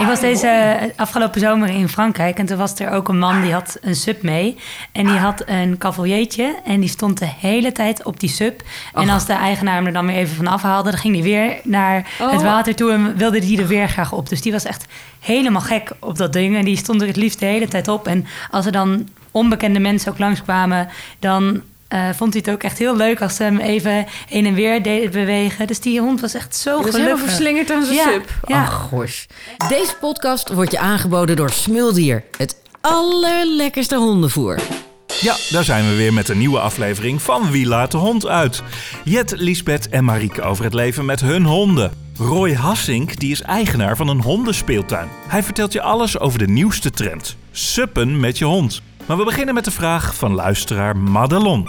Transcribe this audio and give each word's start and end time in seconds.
Ik 0.00 0.06
was 0.06 0.20
deze 0.20 0.46
eh, 0.46 0.88
afgelopen 0.96 1.40
zomer 1.40 1.68
in 1.68 1.88
Frankrijk 1.88 2.38
en 2.38 2.46
toen 2.46 2.56
was 2.58 2.78
er 2.78 2.90
ook 2.90 3.08
een 3.08 3.18
man 3.18 3.42
die 3.42 3.52
had 3.52 3.78
een 3.80 3.94
sub 3.94 4.22
mee. 4.22 4.56
En 4.92 5.06
die 5.06 5.16
had 5.16 5.42
een 5.46 5.78
cavaliertje 5.78 6.56
en 6.64 6.80
die 6.80 6.88
stond 6.88 7.18
de 7.18 7.28
hele 7.38 7.72
tijd 7.72 8.04
op 8.04 8.20
die 8.20 8.28
sub. 8.28 8.62
En 8.94 9.08
als 9.08 9.26
de 9.26 9.32
eigenaar 9.32 9.74
hem 9.74 9.86
er 9.86 9.92
dan 9.92 10.06
weer 10.06 10.16
even 10.16 10.36
van 10.36 10.46
afhaalde, 10.46 10.90
dan 10.90 10.98
ging 11.00 11.14
hij 11.14 11.22
weer 11.22 11.60
naar 11.64 11.96
het 12.18 12.38
Oh. 12.38 12.42
water 12.42 12.74
toe 12.74 12.92
en 12.92 13.16
wilde 13.16 13.38
hij 13.38 13.58
er 13.58 13.66
weer 13.66 13.88
graag 13.88 14.12
op. 14.12 14.28
Dus 14.28 14.40
die 14.42 14.52
was 14.52 14.64
echt 14.64 14.84
helemaal 15.18 15.60
gek 15.60 15.92
op 15.98 16.16
dat 16.16 16.32
ding 16.32 16.56
en 16.56 16.64
die 16.64 16.76
stond 16.76 17.00
er 17.00 17.06
het 17.06 17.16
liefst 17.16 17.38
de 17.38 17.46
hele 17.46 17.68
tijd 17.68 17.88
op. 17.88 18.06
En 18.06 18.26
als 18.50 18.66
er 18.66 18.72
dan 18.72 19.08
onbekende 19.30 19.80
mensen 19.80 20.12
ook 20.12 20.18
langskwamen, 20.18 20.88
dan 21.18 21.62
eh, 21.90 22.08
vond 22.16 22.32
hij 22.32 22.42
het 22.44 22.54
ook 22.54 22.62
echt 22.62 22.78
heel 22.78 22.96
leuk 22.96 23.22
als 23.22 23.36
ze 23.36 23.42
hem 23.42 23.58
even 23.58 24.06
heen 24.28 24.46
en 24.46 24.54
weer 24.54 24.82
deden 24.82 25.10
bewegen. 25.10 25.66
Dus 25.66 25.80
die 25.80 26.00
hond 26.00 26.20
was 26.20 26.34
echt 26.34 26.56
zo 26.56 26.78
is 26.78 26.84
helemaal 26.84 27.02
gelukkig. 27.02 27.24
verslingerd 27.24 27.70
aan 27.70 27.84
zijn 27.84 27.96
Ja, 27.96 28.10
sub. 28.12 28.28
ja. 28.46 28.62
Ach, 28.62 28.72
gosh. 28.90 29.24
Deze 29.68 29.94
podcast 30.00 30.52
wordt 30.52 30.70
je 30.70 30.78
aangeboden 30.78 31.36
door 31.36 31.50
Smuldier. 31.50 32.24
Het 32.36 32.56
allerlekkerste 32.80 33.96
hondenvoer. 33.96 34.58
Ja, 35.20 35.36
daar 35.50 35.64
zijn 35.64 35.88
we 35.88 35.94
weer 35.96 36.12
met 36.12 36.28
een 36.28 36.38
nieuwe 36.38 36.58
aflevering 36.60 37.22
van 37.22 37.50
Wie 37.50 37.66
laat 37.66 37.90
de 37.90 37.96
hond 37.96 38.26
uit? 38.26 38.62
Jet, 39.04 39.32
Lisbeth 39.36 39.88
en 39.88 40.04
Marieke 40.04 40.42
over 40.42 40.64
het 40.64 40.74
leven 40.74 41.04
met 41.04 41.20
hun 41.20 41.44
honden. 41.44 41.92
Roy 42.18 42.54
Hassink 42.54 43.18
die 43.18 43.30
is 43.30 43.42
eigenaar 43.42 43.96
van 43.96 44.08
een 44.08 44.20
hondenspeeltuin. 44.22 45.08
Hij 45.28 45.42
vertelt 45.42 45.72
je 45.72 45.80
alles 45.82 46.18
over 46.18 46.38
de 46.38 46.48
nieuwste 46.48 46.90
trend. 46.90 47.36
Suppen 47.52 48.20
met 48.20 48.38
je 48.38 48.44
hond. 48.44 48.82
Maar 49.06 49.16
we 49.16 49.24
beginnen 49.24 49.54
met 49.54 49.64
de 49.64 49.70
vraag 49.70 50.14
van 50.14 50.34
luisteraar 50.34 50.96
Madelon. 50.96 51.66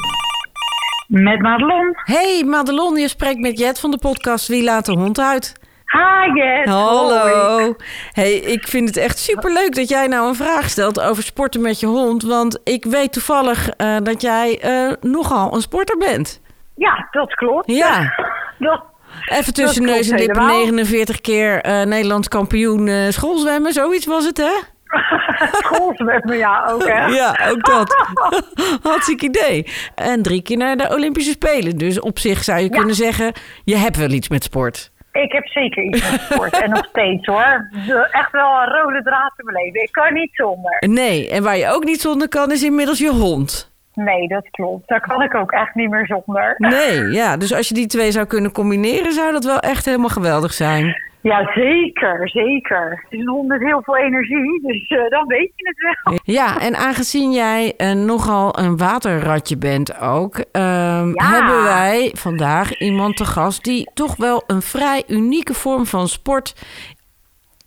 Met 1.08 1.42
Madelon. 1.42 1.94
Hey 1.96 2.44
Madelon, 2.46 2.96
je 2.98 3.08
spreekt 3.08 3.40
met 3.40 3.60
Jet 3.60 3.80
van 3.80 3.92
de 3.92 3.98
podcast 3.98 4.48
Wie 4.48 4.64
laat 4.64 4.86
de 4.86 4.92
hond 4.92 5.20
uit? 5.20 5.54
Hi, 5.86 6.40
Jet. 6.40 6.68
Hoi. 6.70 6.80
Hallo. 6.80 7.76
Hey, 8.12 8.34
ik 8.34 8.68
vind 8.68 8.88
het 8.88 8.98
echt 8.98 9.20
superleuk 9.20 9.76
dat 9.76 9.90
jij 9.90 10.08
nou 10.08 10.28
een 10.28 10.36
vraag 10.36 10.70
stelt 10.70 11.02
over 11.02 11.24
sporten 11.24 11.62
met 11.62 11.80
je 11.80 11.86
hond. 11.86 12.24
Want 12.24 12.60
ik 12.64 12.86
weet 12.86 13.14
toevallig 13.14 13.70
eh, 13.70 13.98
dat 14.04 14.22
jij 14.22 14.60
eh, 14.60 14.94
nogal 15.02 15.56
een 15.56 15.62
sporter 15.62 15.98
bent. 15.98 16.42
Ja, 16.76 17.08
dat 17.12 17.34
klopt. 17.34 17.72
Ja. 17.72 18.00
Dat, 18.60 18.84
Even 19.26 19.54
tussen 19.54 19.84
neus 19.84 20.10
en 20.10 20.18
lippen, 20.18 20.42
helemaal. 20.42 20.60
49 20.64 21.22
keer 21.22 21.62
eh, 21.62 21.82
Nederlands 21.82 22.28
kampioen 22.28 22.88
eh, 22.88 23.10
schoolzwemmen. 23.10 23.74
Zoiets 23.74 24.06
was 24.06 24.26
het, 24.26 24.38
hè? 24.38 24.54
schoolzwemmen, 25.64 26.38
ja, 26.38 26.66
ook 26.70 26.88
hè. 26.88 27.06
Ja, 27.06 27.38
ook 27.50 27.66
dat. 27.66 27.96
Hartstikke 28.90 29.26
idee. 29.26 29.68
En 29.96 30.22
drie 30.22 30.42
keer 30.42 30.58
naar 30.58 30.78
de 30.78 30.90
Olympische 30.90 31.32
Spelen. 31.32 31.78
Dus 31.78 32.00
op 32.00 32.20
zich 32.20 32.44
zou 32.44 32.60
je 32.60 32.70
kunnen 32.70 32.96
zeggen, 32.96 33.34
je 33.64 33.76
hebt 33.76 33.98
wel 33.98 34.10
iets 34.12 34.30
met 34.30 34.44
sport. 34.44 34.92
Ik 35.12 35.32
heb 35.32 35.48
zeker 35.48 35.84
iets 35.84 36.12
met 36.12 36.22
sport. 36.22 36.62
en 36.62 36.70
nog 36.70 36.86
steeds 36.86 37.26
hoor. 37.26 37.70
Echt 38.12 38.32
wel 38.32 38.62
een 38.62 38.68
rode 38.68 39.02
draad 39.04 39.34
te 39.36 39.44
beleven. 39.44 39.82
Ik 39.82 39.92
kan 39.92 40.14
niet 40.14 40.30
zonder. 40.34 40.84
Nee, 40.88 41.30
en 41.30 41.44
waar 41.44 41.58
je 41.58 41.70
ook 41.70 41.84
niet 41.84 42.02
zonder 42.02 42.28
kan, 42.28 42.52
is 42.52 42.64
inmiddels 42.64 43.00
je 43.00 43.10
hond. 43.10 43.72
Nee, 43.94 44.28
dat 44.28 44.50
klopt. 44.52 44.88
Daar 44.88 45.02
kan 45.02 45.22
ik 45.22 45.36
ook 45.36 45.52
echt 45.52 45.76
niet 45.76 45.90
meer 45.90 46.06
zonder. 46.06 46.56
Nee, 46.58 47.12
ja. 47.12 47.38
Dus 47.38 47.54
als 47.54 47.68
je 47.68 47.74
die 47.74 47.88
twee 47.88 48.12
zou 48.12 48.26
kunnen 48.26 48.52
combineren, 48.52 49.14
zou 49.14 49.32
dat 49.32 49.44
wel 49.44 49.60
echt 49.60 49.86
helemaal 49.86 50.10
geweldig 50.10 50.54
zijn. 50.54 51.11
Ja, 51.22 51.52
zeker, 51.54 52.30
zeker. 52.30 52.90
Het 53.04 53.12
is 53.12 53.20
een 53.20 53.28
hond 53.30 53.48
met 53.48 53.60
heel 53.60 53.82
veel 53.84 53.98
energie, 53.98 54.62
dus 54.64 54.88
eh, 54.88 55.10
dan 55.10 55.28
weet 55.28 55.52
je 55.56 55.68
het 55.68 55.96
wel. 56.04 56.20
Ja, 56.24 56.60
en 56.60 56.76
aangezien 56.76 57.32
jij 57.32 57.74
eh, 57.78 57.92
nogal 57.92 58.60
een 58.60 58.78
waterratje 58.78 59.58
bent 59.58 60.00
ook, 60.00 60.36
ehm, 60.52 61.08
Ja. 61.14 61.26
hebben 61.32 61.64
wij 61.64 62.12
vandaag 62.14 62.78
iemand 62.80 63.18
te 63.18 63.26
gast 63.26 63.64
die 63.64 63.90
toch 63.94 64.16
wel 64.18 64.44
een 64.48 64.62
vrij 64.62 65.04
unieke 65.08 65.54
vorm 65.54 65.86
van 65.86 66.08
sport 66.08 66.54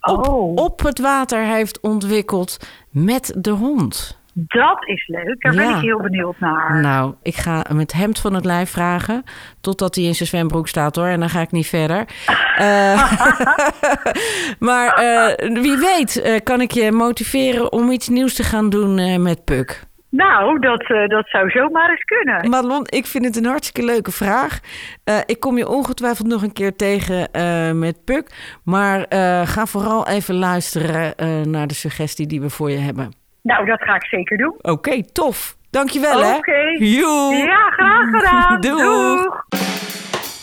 op, 0.01 0.27
Oh. 0.27 0.55
op 0.55 0.81
het 0.81 0.99
water 0.99 1.43
heeft 1.43 1.79
ontwikkeld 1.79 2.57
met 2.89 3.35
de 3.37 3.51
hond. 3.51 4.23
Dat 4.37 4.87
is 4.87 5.07
leuk. 5.07 5.41
Daar 5.41 5.55
ben 5.55 5.69
ik 5.69 5.81
heel 5.81 6.01
benieuwd 6.01 6.39
naar. 6.39 6.81
Nou, 6.81 7.15
ik 7.21 7.35
ga 7.35 7.65
hem 7.67 7.79
het 7.79 7.93
hemd 7.93 8.19
van 8.19 8.33
het 8.33 8.45
lijf 8.45 8.69
vragen. 8.69 9.23
Totdat 9.61 9.95
hij 9.95 10.03
in 10.03 10.15
zijn 10.15 10.29
zwembroek 10.29 10.67
staat 10.67 10.95
hoor. 10.95 11.07
En 11.07 11.19
dan 11.19 11.29
ga 11.29 11.41
ik 11.41 11.51
niet 11.51 11.67
verder. 11.67 12.05
Eh, 12.55 13.11
maar 14.69 14.93
eh, 14.93 15.51
wie 15.61 15.77
weet 15.77 16.21
eh, 16.21 16.39
kan 16.43 16.61
ik 16.61 16.71
je 16.71 16.91
motiveren 16.91 17.71
om 17.71 17.91
iets 17.91 18.09
nieuws 18.09 18.33
te 18.33 18.43
gaan 18.43 18.69
doen 18.69 19.21
met 19.21 19.45
Puk. 19.45 19.83
Nou, 20.09 20.59
dat, 20.59 20.81
eh, 20.81 21.07
dat 21.07 21.27
zou 21.27 21.49
zomaar 21.49 21.89
eens 21.89 22.03
kunnen. 22.03 22.49
Madelon, 22.49 22.87
ik 22.89 23.05
vind 23.05 23.25
het 23.25 23.35
een 23.35 23.45
hartstikke 23.45 23.91
leuke 23.91 24.11
vraag. 24.11 24.59
Ik 25.25 25.39
kom 25.39 25.57
je 25.57 25.67
ongetwijfeld 25.67 26.27
nog 26.27 26.43
een 26.43 26.53
keer 26.53 26.75
tegen 26.75 27.29
met 27.79 28.05
Puk. 28.05 28.57
Maar 28.63 29.05
ga 29.47 29.65
vooral 29.65 30.07
even 30.07 30.35
luisteren 30.35 31.13
naar 31.51 31.67
de 31.67 31.73
suggestie 31.73 32.27
die 32.27 32.41
we 32.41 32.49
voor 32.49 32.71
je 32.71 32.77
hebben. 32.77 33.24
Nou, 33.45 33.65
dat 33.65 33.81
ga 33.81 33.95
ik 33.95 34.05
zeker 34.05 34.37
doen. 34.37 34.55
Oké, 34.61 35.03
tof. 35.11 35.55
Dankjewel 35.69 36.23
hè. 36.23 36.35
Oké. 36.35 36.61
Joe. 36.77 37.35
Ja, 37.35 37.69
graag 37.69 38.09
gedaan. 38.11 38.61
Doeg. 38.61 38.77
Doeg. 38.77 39.45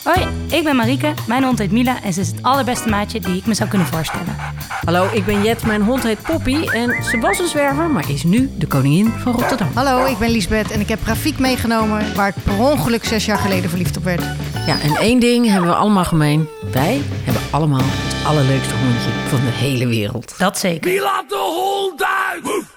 Hoi, 0.04 0.26
ik 0.50 0.64
ben 0.64 0.76
Marieke. 0.76 1.12
Mijn 1.28 1.42
hond 1.42 1.58
heet 1.58 1.72
Mila 1.72 2.02
en 2.02 2.12
ze 2.12 2.20
is 2.20 2.28
het 2.28 2.42
allerbeste 2.42 2.88
maatje 2.88 3.20
die 3.20 3.36
ik 3.36 3.46
me 3.46 3.54
zou 3.54 3.68
kunnen 3.68 3.86
voorstellen. 3.86 4.36
Hallo, 4.84 5.08
ik 5.12 5.24
ben 5.24 5.42
Jet. 5.42 5.66
Mijn 5.66 5.82
hond 5.82 6.02
heet 6.02 6.22
Poppy. 6.22 6.68
En 6.68 7.04
ze 7.04 7.18
was 7.20 7.38
een 7.38 7.46
zwerver, 7.46 7.90
maar 7.90 8.10
is 8.10 8.22
nu 8.24 8.50
de 8.58 8.66
koningin 8.66 9.06
van 9.06 9.32
Rotterdam. 9.32 9.68
Hallo, 9.74 10.04
ik 10.04 10.18
ben 10.18 10.30
Liesbeth 10.30 10.70
en 10.70 10.80
ik 10.80 10.88
heb 10.88 10.98
Rafiek 11.06 11.38
meegenomen 11.38 12.14
waar 12.14 12.28
ik 12.28 12.34
per 12.44 12.58
ongeluk 12.58 13.04
zes 13.04 13.24
jaar 13.24 13.38
geleden 13.38 13.70
verliefd 13.70 13.96
op 13.96 14.04
werd. 14.04 14.22
Ja, 14.66 14.80
en 14.80 14.96
één 14.96 15.20
ding 15.20 15.46
hebben 15.46 15.68
we 15.70 15.76
allemaal 15.76 16.04
gemeen. 16.04 16.48
Wij 16.72 17.00
hebben 17.24 17.42
allemaal 17.50 17.82
het 17.84 18.26
allerleukste 18.26 18.74
hondje 18.74 19.10
van 19.28 19.40
de 19.40 19.50
hele 19.50 19.86
wereld. 19.86 20.38
Dat 20.38 20.58
zeker. 20.58 20.90
Wie 20.90 21.00
laat 21.00 21.28
de 21.28 21.36
hond 21.36 22.04
uit? 22.04 22.71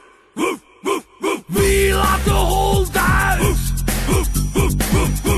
Wie 1.48 1.94
laat 1.94 2.24
de 2.24 2.32
hond 2.32 2.98
uit? 2.98 3.58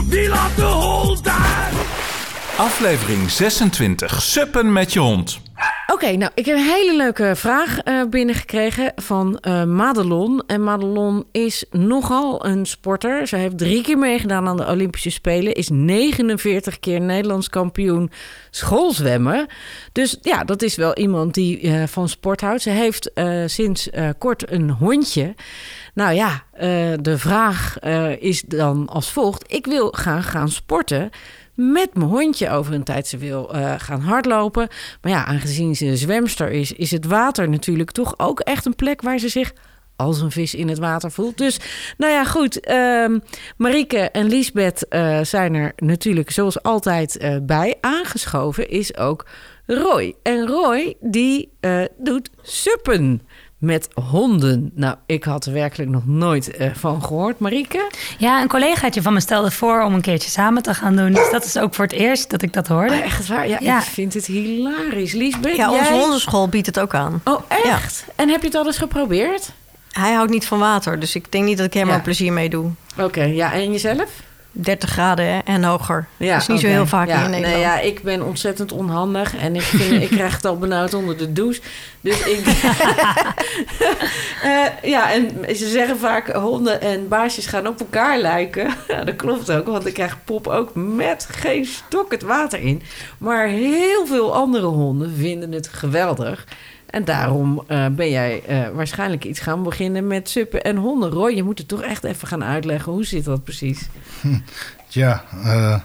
Wie 0.09 0.27
laat 0.29 0.55
de 0.55 0.61
hond 0.61 1.27
uit? 1.27 1.73
Aflevering 2.57 3.31
26. 3.31 4.21
Suppen 4.21 4.73
met 4.73 4.93
je 4.93 4.99
hond. 4.99 5.41
Oké, 5.93 6.11
nou, 6.11 6.31
ik 6.35 6.45
heb 6.45 6.57
een 6.57 6.63
hele 6.63 6.95
leuke 6.95 7.35
vraag 7.35 7.79
eh, 7.79 8.03
binnengekregen 8.09 8.91
van 8.95 9.39
eh, 9.39 9.63
Madelon. 9.63 10.43
En 10.47 10.63
Madelon 10.63 11.25
is 11.31 11.65
nogal 11.71 12.45
een 12.45 12.65
sporter. 12.65 13.27
Ze 13.27 13.35
heeft 13.35 13.57
drie 13.57 13.83
keer 13.83 13.97
meegedaan 13.97 14.47
aan 14.47 14.57
de 14.57 14.67
Olympische 14.67 15.09
Spelen. 15.09 15.53
Is 15.53 15.69
49 15.69 16.79
keer 16.79 17.01
Nederlands 17.01 17.49
kampioen 17.49 18.11
schoolzwemmen. 18.49 19.47
Dus 19.91 20.17
ja, 20.21 20.43
dat 20.43 20.61
is 20.61 20.75
wel 20.75 20.95
iemand 20.95 21.33
die 21.33 21.59
eh, 21.61 21.83
van 21.87 22.09
sport 22.09 22.41
houdt. 22.41 22.61
Ze 22.61 22.69
heeft 22.69 23.11
sinds 23.45 23.89
kort 24.17 24.51
een 24.51 24.69
hondje. 24.69 25.35
Nou 25.93 26.13
ja, 26.13 26.43
de 27.01 27.17
vraag 27.17 27.79
is 28.19 28.41
dan 28.41 28.87
als 28.87 29.11
volgt. 29.11 29.53
Ik 29.53 29.65
wil 29.65 29.91
gaan 29.91 30.23
gaan 30.23 30.49
sporten 30.49 31.11
met 31.57 31.93
mijn 31.93 32.09
hondje 32.09 32.49
over 32.49 32.73
een 32.73 32.83
tijd. 32.83 33.07
Ze 33.07 33.17
wil 33.17 33.53
eh, 33.53 33.73
gaan 33.77 34.01
hardlopen. 34.01 34.67
Maar 35.01 35.11
ja, 35.11 35.25
aangezien 35.25 35.75
ze 35.75 35.85
een 35.85 35.97
zwemster 35.97 36.51
is, 36.51 36.71
is 36.71 36.91
het 36.91 37.05
water 37.05 37.49
natuurlijk 37.49 37.91
toch 37.91 38.13
ook 38.17 38.39
echt 38.39 38.65
een 38.65 38.75
plek 38.75 39.01
waar 39.01 39.17
ze 39.17 39.29
zich 39.29 39.53
als 39.95 40.21
een 40.21 40.31
vis 40.31 40.53
in 40.53 40.67
het 40.67 40.77
water 40.77 41.11
voelt. 41.11 41.37
Dus 41.37 41.59
nou 41.97 42.11
ja, 42.11 42.25
goed. 42.25 42.59
ehm 42.59 43.19
Marieke 43.57 43.99
en 43.99 44.27
Liesbeth 44.27 44.87
eh, 44.87 45.19
zijn 45.23 45.53
er 45.53 45.73
natuurlijk 45.75 46.31
zoals 46.31 46.63
altijd 46.63 47.17
eh, 47.17 47.35
bij. 47.41 47.75
Aangeschoven 47.81 48.69
is 48.69 48.97
ook 48.97 49.25
Roy. 49.65 50.15
En 50.23 50.47
Roy, 50.47 50.95
die 50.99 51.51
doet 51.97 52.29
suppen 52.41 53.21
met 53.57 53.87
honden. 54.09 54.71
Nou, 54.75 54.95
ik 55.05 55.23
had 55.23 55.45
er 55.45 55.53
werkelijk 55.53 55.91
nog 55.91 56.05
nooit 56.05 56.55
eh, 56.57 56.69
van 56.73 57.03
gehoord. 57.03 57.39
Marieke? 57.39 57.91
Ja, 58.17 58.41
een 58.41 58.47
collegaatje 58.47 59.01
van 59.01 59.13
me 59.13 59.19
stelde 59.19 59.51
voor 59.51 59.81
om 59.81 59.93
een 59.93 60.01
keertje 60.01 60.29
samen 60.29 60.61
te 60.63 60.73
gaan 60.73 60.95
doen. 60.95 61.11
Dus 61.13 61.31
dat 61.31 61.45
is 61.45 61.57
ook 61.57 61.73
voor 61.75 61.85
het 61.85 61.93
eerst 61.93 62.29
dat 62.29 62.41
ik 62.41 62.53
dat 62.53 62.67
hoorde. 62.67 62.93
Oh, 62.93 62.99
echt 63.03 63.27
waar? 63.27 63.47
Ja, 63.47 63.57
Ja. 63.61 63.77
ik 63.77 63.83
vind 63.83 64.13
het 64.13 64.25
hilarisch. 64.25 65.11
Liesbeth, 65.13 65.55
Ja, 65.55 65.71
onze 65.71 65.83
jij? 65.83 65.99
hondenschool 65.99 66.47
biedt 66.47 66.65
het 66.65 66.79
ook 66.79 66.93
aan. 66.95 67.21
Oh, 67.23 67.41
echt? 67.65 68.05
En 68.15 68.29
heb 68.29 68.41
je 68.41 68.47
het 68.47 68.55
al 68.55 68.65
eens 68.65 68.77
geprobeerd? 68.77 69.51
Hij 69.91 70.13
houdt 70.13 70.31
niet 70.31 70.45
van 70.45 70.59
water, 70.59 70.99
dus 70.99 71.15
ik 71.15 71.31
denk 71.31 71.45
niet 71.45 71.57
dat 71.57 71.65
ik 71.65 71.73
helemaal 71.73 71.95
Ja. 71.95 72.01
plezier 72.01 72.33
mee 72.33 72.49
doe. 72.49 72.69
Oké, 72.99 73.23
ja. 73.23 73.53
En 73.53 73.71
jezelf? 73.71 74.09
30 74.59 74.89
graden 74.89 75.45
en 75.45 75.63
hoger. 75.63 76.07
Ja, 76.17 76.33
dat 76.33 76.41
is 76.41 76.47
niet 76.47 76.59
zo 76.59 76.67
heel 76.67 76.87
vaak 76.87 77.07
ja, 77.07 77.23
in 77.23 77.29
Nederland. 77.29 77.53
Nee, 77.53 77.61
ja, 77.61 77.79
ik 77.79 78.01
ben 78.03 78.25
ontzettend 78.25 78.71
onhandig 78.71 79.35
en 79.35 79.55
ik, 79.55 79.61
vind, 79.61 80.01
ik 80.01 80.09
krijg 80.09 80.35
het 80.35 80.45
al 80.45 80.57
benauwd 80.57 80.93
onder 80.93 81.17
de 81.17 81.33
douche. 81.33 81.61
Dus 82.01 82.19
ik. 82.25 82.45
Eh, 84.43 84.89
ja, 84.89 85.13
en 85.13 85.55
ze 85.55 85.67
zeggen 85.67 85.97
vaak 85.97 86.27
honden 86.33 86.81
en 86.81 87.07
baasjes 87.07 87.45
gaan 87.45 87.67
op 87.67 87.79
elkaar 87.79 88.19
lijken. 88.19 88.67
Ja, 88.87 89.03
dat 89.03 89.15
klopt 89.15 89.51
ook, 89.51 89.67
want 89.67 89.85
ik 89.85 89.93
krijg 89.93 90.17
Pop 90.23 90.47
ook 90.47 90.75
met 90.75 91.27
geen 91.31 91.65
stok 91.65 92.11
het 92.11 92.21
water 92.21 92.59
in. 92.59 92.81
Maar 93.17 93.47
heel 93.47 94.05
veel 94.05 94.35
andere 94.35 94.65
honden 94.65 95.15
vinden 95.15 95.51
het 95.51 95.67
geweldig. 95.67 96.45
En 96.87 97.05
daarom 97.05 97.63
eh, 97.67 97.85
ben 97.87 98.09
jij 98.09 98.43
eh, 98.43 98.69
waarschijnlijk 98.73 99.25
iets 99.25 99.39
gaan 99.39 99.63
beginnen 99.63 100.07
met 100.07 100.29
suppen 100.29 100.63
en 100.63 100.75
honden. 100.75 101.09
Roy, 101.09 101.35
je 101.35 101.43
moet 101.43 101.57
het 101.57 101.67
toch 101.67 101.81
echt 101.81 102.03
even 102.03 102.27
gaan 102.27 102.43
uitleggen. 102.43 102.91
Hoe 102.91 103.05
zit 103.05 103.23
dat 103.25 103.43
precies? 103.43 103.87
Ja, 104.89 105.23
eh, 105.43 105.79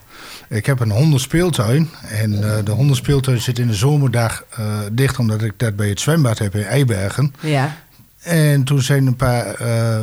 ik 0.49 0.67
heb 0.67 0.81
een 0.81 0.91
hondenspeeltuin. 0.91 1.91
En 2.09 2.31
de 2.65 2.71
hondenspeeltuin 2.71 3.41
zit 3.41 3.59
in 3.59 3.67
de 3.67 3.75
zomerdag 3.75 4.45
dicht... 4.93 5.19
omdat 5.19 5.43
ik 5.43 5.53
dat 5.57 5.77
bij 5.77 5.89
het 5.89 6.01
zwembad 6.01 6.39
heb 6.39 6.55
in 6.55 6.65
Eibergen. 6.65 7.35
Ja. 7.41 7.77
En 8.23 8.65
toen 8.65 8.83
zijn 8.83 9.07
een 9.07 9.17
paar 9.17 9.57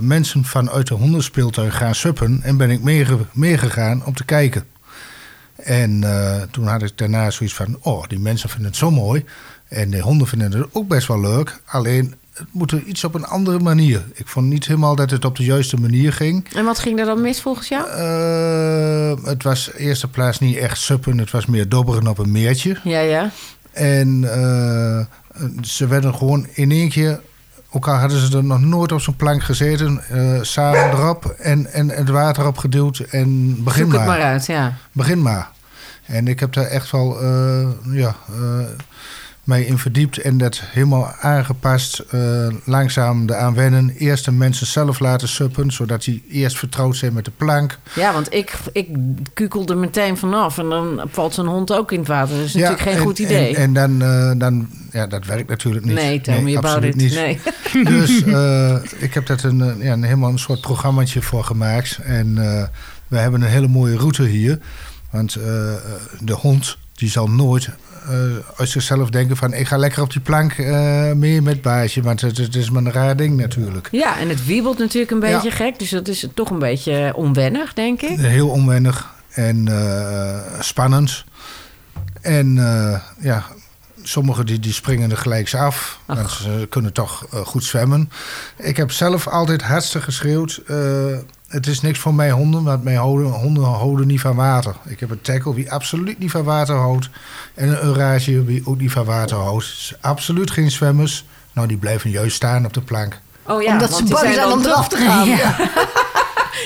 mensen 0.03 0.45
vanuit 0.45 0.87
de 0.87 0.93
hondenspeeltuin 0.93 1.71
gaan 1.71 1.95
suppen... 1.95 2.39
en 2.43 2.57
ben 2.57 2.69
ik 2.69 2.83
meege- 2.83 3.25
meegegaan 3.31 4.05
om 4.05 4.13
te 4.13 4.25
kijken. 4.25 4.63
En 5.55 6.03
toen 6.51 6.67
had 6.67 6.81
ik 6.81 6.97
daarna 6.97 7.31
zoiets 7.31 7.55
van... 7.55 7.77
oh, 7.81 8.03
die 8.07 8.19
mensen 8.19 8.49
vinden 8.49 8.67
het 8.67 8.77
zo 8.79 8.91
mooi. 8.91 9.25
En 9.69 9.89
de 9.89 9.99
honden 9.99 10.27
vinden 10.27 10.51
het 10.51 10.67
ook 10.71 10.87
best 10.87 11.07
wel 11.07 11.19
leuk. 11.19 11.61
Alleen, 11.65 12.15
het 12.33 12.47
moet 12.51 12.71
er 12.71 12.83
iets 12.83 13.03
op 13.03 13.13
een 13.13 13.25
andere 13.25 13.59
manier. 13.59 14.03
Ik 14.13 14.27
vond 14.27 14.47
niet 14.47 14.65
helemaal 14.67 14.95
dat 14.95 15.11
het 15.11 15.25
op 15.25 15.35
de 15.35 15.43
juiste 15.43 15.77
manier 15.77 16.13
ging. 16.13 16.47
En 16.53 16.65
wat 16.65 16.79
ging 16.79 16.99
er 16.99 17.05
dan 17.05 17.21
mis 17.21 17.41
volgens 17.41 17.67
jou? 17.67 17.89
Eh, 17.89 19.25
het 19.25 19.43
was 19.43 19.69
in 19.69 19.85
eerste 19.85 20.07
plaats 20.07 20.39
niet 20.39 20.57
echt 20.57 20.77
suppen. 20.77 21.17
Het 21.17 21.31
was 21.31 21.45
meer 21.45 21.69
dobberen 21.69 22.07
op 22.07 22.17
een 22.17 22.31
meertje. 22.31 22.77
Ja, 22.83 22.99
ja. 22.99 23.29
En 23.71 24.23
eh, 24.33 25.05
ze 25.61 25.87
werden 25.87 26.15
gewoon 26.15 26.47
in 26.53 26.71
één 26.71 26.89
keer... 26.89 27.19
Ook 27.71 27.87
al 27.87 27.93
hadden 27.93 28.19
ze 28.19 28.37
er 28.37 28.43
nog 28.43 28.59
nooit 28.59 28.91
op 28.91 29.01
zo'n 29.01 29.15
plank 29.15 29.43
gezeten... 29.43 30.01
eh, 30.09 30.41
samen 30.41 30.89
erop 30.91 31.25
en, 31.25 31.73
en 31.73 31.89
het 31.89 32.09
water 32.09 32.47
op 32.47 32.57
geduwd 32.57 32.99
en 32.99 33.63
begin 33.63 33.83
Zoek 33.83 33.91
maar. 33.91 33.99
het 33.99 34.09
maar 34.09 34.21
uit, 34.21 34.45
ja. 34.45 34.77
Begin 34.91 35.21
maar. 35.21 35.49
En 36.05 36.27
ik 36.27 36.39
heb 36.39 36.53
daar 36.53 36.65
echt 36.65 36.91
wel 36.91 37.23
ja, 37.91 38.15
mij 39.49 39.63
in 39.63 39.77
verdiept 39.77 40.17
en 40.17 40.37
dat 40.37 40.61
helemaal 40.65 41.13
aangepast. 41.19 41.99
eh, 41.99 42.47
langzaam 42.63 43.29
eraan 43.29 43.53
wennen. 43.53 43.89
Eerst 43.97 44.25
de 44.25 44.31
mensen 44.31 44.67
zelf 44.67 44.99
laten 44.99 45.27
suppen, 45.27 45.71
zodat 45.71 46.03
die 46.03 46.23
eerst 46.29 46.57
vertrouwd 46.57 46.95
zijn 46.95 47.13
met 47.13 47.25
de 47.25 47.31
plank. 47.37 47.79
Ja, 47.95 48.13
want 48.13 48.33
ik, 48.33 48.53
ik 48.73 48.87
kukel 49.33 49.65
er 49.65 49.77
meteen 49.77 50.17
vanaf 50.17 50.57
en 50.57 50.69
dan 50.69 51.01
valt 51.11 51.33
zo'n 51.33 51.45
hond 51.47 51.73
ook 51.73 51.91
in 51.91 51.99
het 51.99 52.07
water. 52.07 52.35
Dat 52.35 52.45
is 52.45 52.53
natuurlijk 52.53 52.81
geen 52.81 52.93
en- 52.93 52.99
goed 53.01 53.19
idee. 53.19 53.55
En, 53.55 53.63
en 53.63 53.73
dan, 53.73 54.01
eh, 54.01 54.31
dan, 54.39 54.69
ja, 54.91 55.07
dat 55.07 55.25
werkt 55.25 55.49
natuurlijk 55.49 55.85
niet. 55.85 55.95
nee, 55.95 56.21
tell 56.21 56.37
about 56.39 56.57
absoluut 56.65 56.95
niet. 56.95 57.13
Nee. 57.13 57.39
Dus 57.95 58.23
eh, 58.23 58.75
ik 58.97 59.13
heb 59.13 59.25
daar 59.25 59.43
een, 59.43 59.77
ja, 59.79 59.93
een 59.93 60.03
helemaal 60.03 60.29
een 60.31 60.39
soort 60.39 60.61
programmaatje 60.61 61.21
voor 61.21 61.43
gemaakt. 61.43 61.99
En 62.03 62.35
we 63.07 63.17
hebben 63.17 63.41
een 63.41 63.47
hele 63.49 63.67
mooie 63.67 63.97
route 63.97 64.23
hier. 64.23 64.59
Want 65.09 65.33
de 66.19 66.33
hond 66.33 66.77
die 66.93 67.09
zal 67.09 67.29
nooit 67.29 67.69
uit 68.57 68.69
zichzelf 68.69 69.09
denken 69.09 69.37
van... 69.37 69.53
ik 69.53 69.67
ga 69.67 69.77
lekker 69.77 70.01
op 70.01 70.11
die 70.11 70.21
plank 70.21 70.51
eh, 70.53 71.11
mee 71.11 71.41
met 71.41 71.61
baasje. 71.61 72.01
Want 72.01 72.21
het, 72.21 72.37
het 72.37 72.55
is 72.55 72.69
maar 72.69 72.85
een 72.85 72.91
raar 72.91 73.15
ding 73.15 73.37
natuurlijk. 73.37 73.87
Ja, 73.91 74.19
en 74.19 74.29
het 74.29 74.45
wiebelt 74.45 74.77
natuurlijk 74.77 75.11
een 75.11 75.19
beetje 75.19 75.49
Ja. 75.49 75.55
gek. 75.55 75.79
Dus 75.79 75.89
dat 75.89 76.07
is 76.07 76.27
toch 76.33 76.49
een 76.49 76.59
beetje 76.59 77.11
onwennig, 77.15 77.73
denk 77.73 78.01
ik. 78.01 78.19
Heel 78.19 78.49
onwennig 78.49 79.09
en 79.29 79.67
eh, 79.67 80.59
spannend. 80.59 81.23
En 82.21 82.57
eh, 82.57 82.99
ja, 83.19 83.45
sommigen 84.03 84.45
die, 84.45 84.59
die 84.59 84.73
springen 84.73 85.11
er 85.11 85.17
gelijks 85.17 85.55
af. 85.55 85.99
Ach. 86.05 86.15
Want 86.15 86.29
ze 86.29 86.67
kunnen 86.69 86.93
toch 86.93 87.25
eh, 87.31 87.39
goed 87.39 87.63
zwemmen. 87.63 88.11
Ik 88.57 88.77
heb 88.77 88.91
zelf 88.91 89.27
altijd 89.27 89.61
hardste 89.61 90.01
geschreeuwd. 90.01 90.61
Het 91.49 91.67
is 91.67 91.81
niks 91.81 91.99
voor 91.99 92.13
mij 92.13 92.31
honden, 92.31 92.63
want 92.63 92.83
mijn 92.83 92.97
houden, 92.97 93.27
honden 93.31 93.63
houden 93.63 94.07
niet 94.07 94.21
van 94.21 94.35
water. 94.35 94.75
Ik 94.85 94.99
heb 94.99 95.09
een 95.09 95.21
tackle 95.21 95.53
wie 95.53 95.71
absoluut 95.71 96.19
niet 96.19 96.31
van 96.31 96.43
water 96.43 96.75
houdt. 96.75 97.09
En 97.53 97.69
een 97.69 97.83
Eurasië 97.83 98.41
wie 98.41 98.61
ook 98.65 98.79
niet 98.79 98.91
van 98.91 99.05
water 99.05 99.37
houdt. 99.37 99.65
Dus 99.65 99.93
absoluut 100.01 100.51
geen 100.51 100.71
zwemmers. 100.71 101.25
Nou, 101.53 101.67
die 101.67 101.77
blijven 101.77 102.09
juist 102.09 102.35
staan 102.35 102.65
op 102.65 102.73
de 102.73 102.81
plank. 102.81 103.19
Oh 103.43 103.61
ja, 103.61 103.71
Omdat 103.71 103.89
want 103.89 104.01
ze 104.01 104.03
die 104.03 104.13
bang 104.13 104.33
zijn 104.33 104.49
dan 104.49 104.59
om 104.59 104.65
eraf 104.65 104.87
te 104.87 104.97
gaan. 104.97 105.27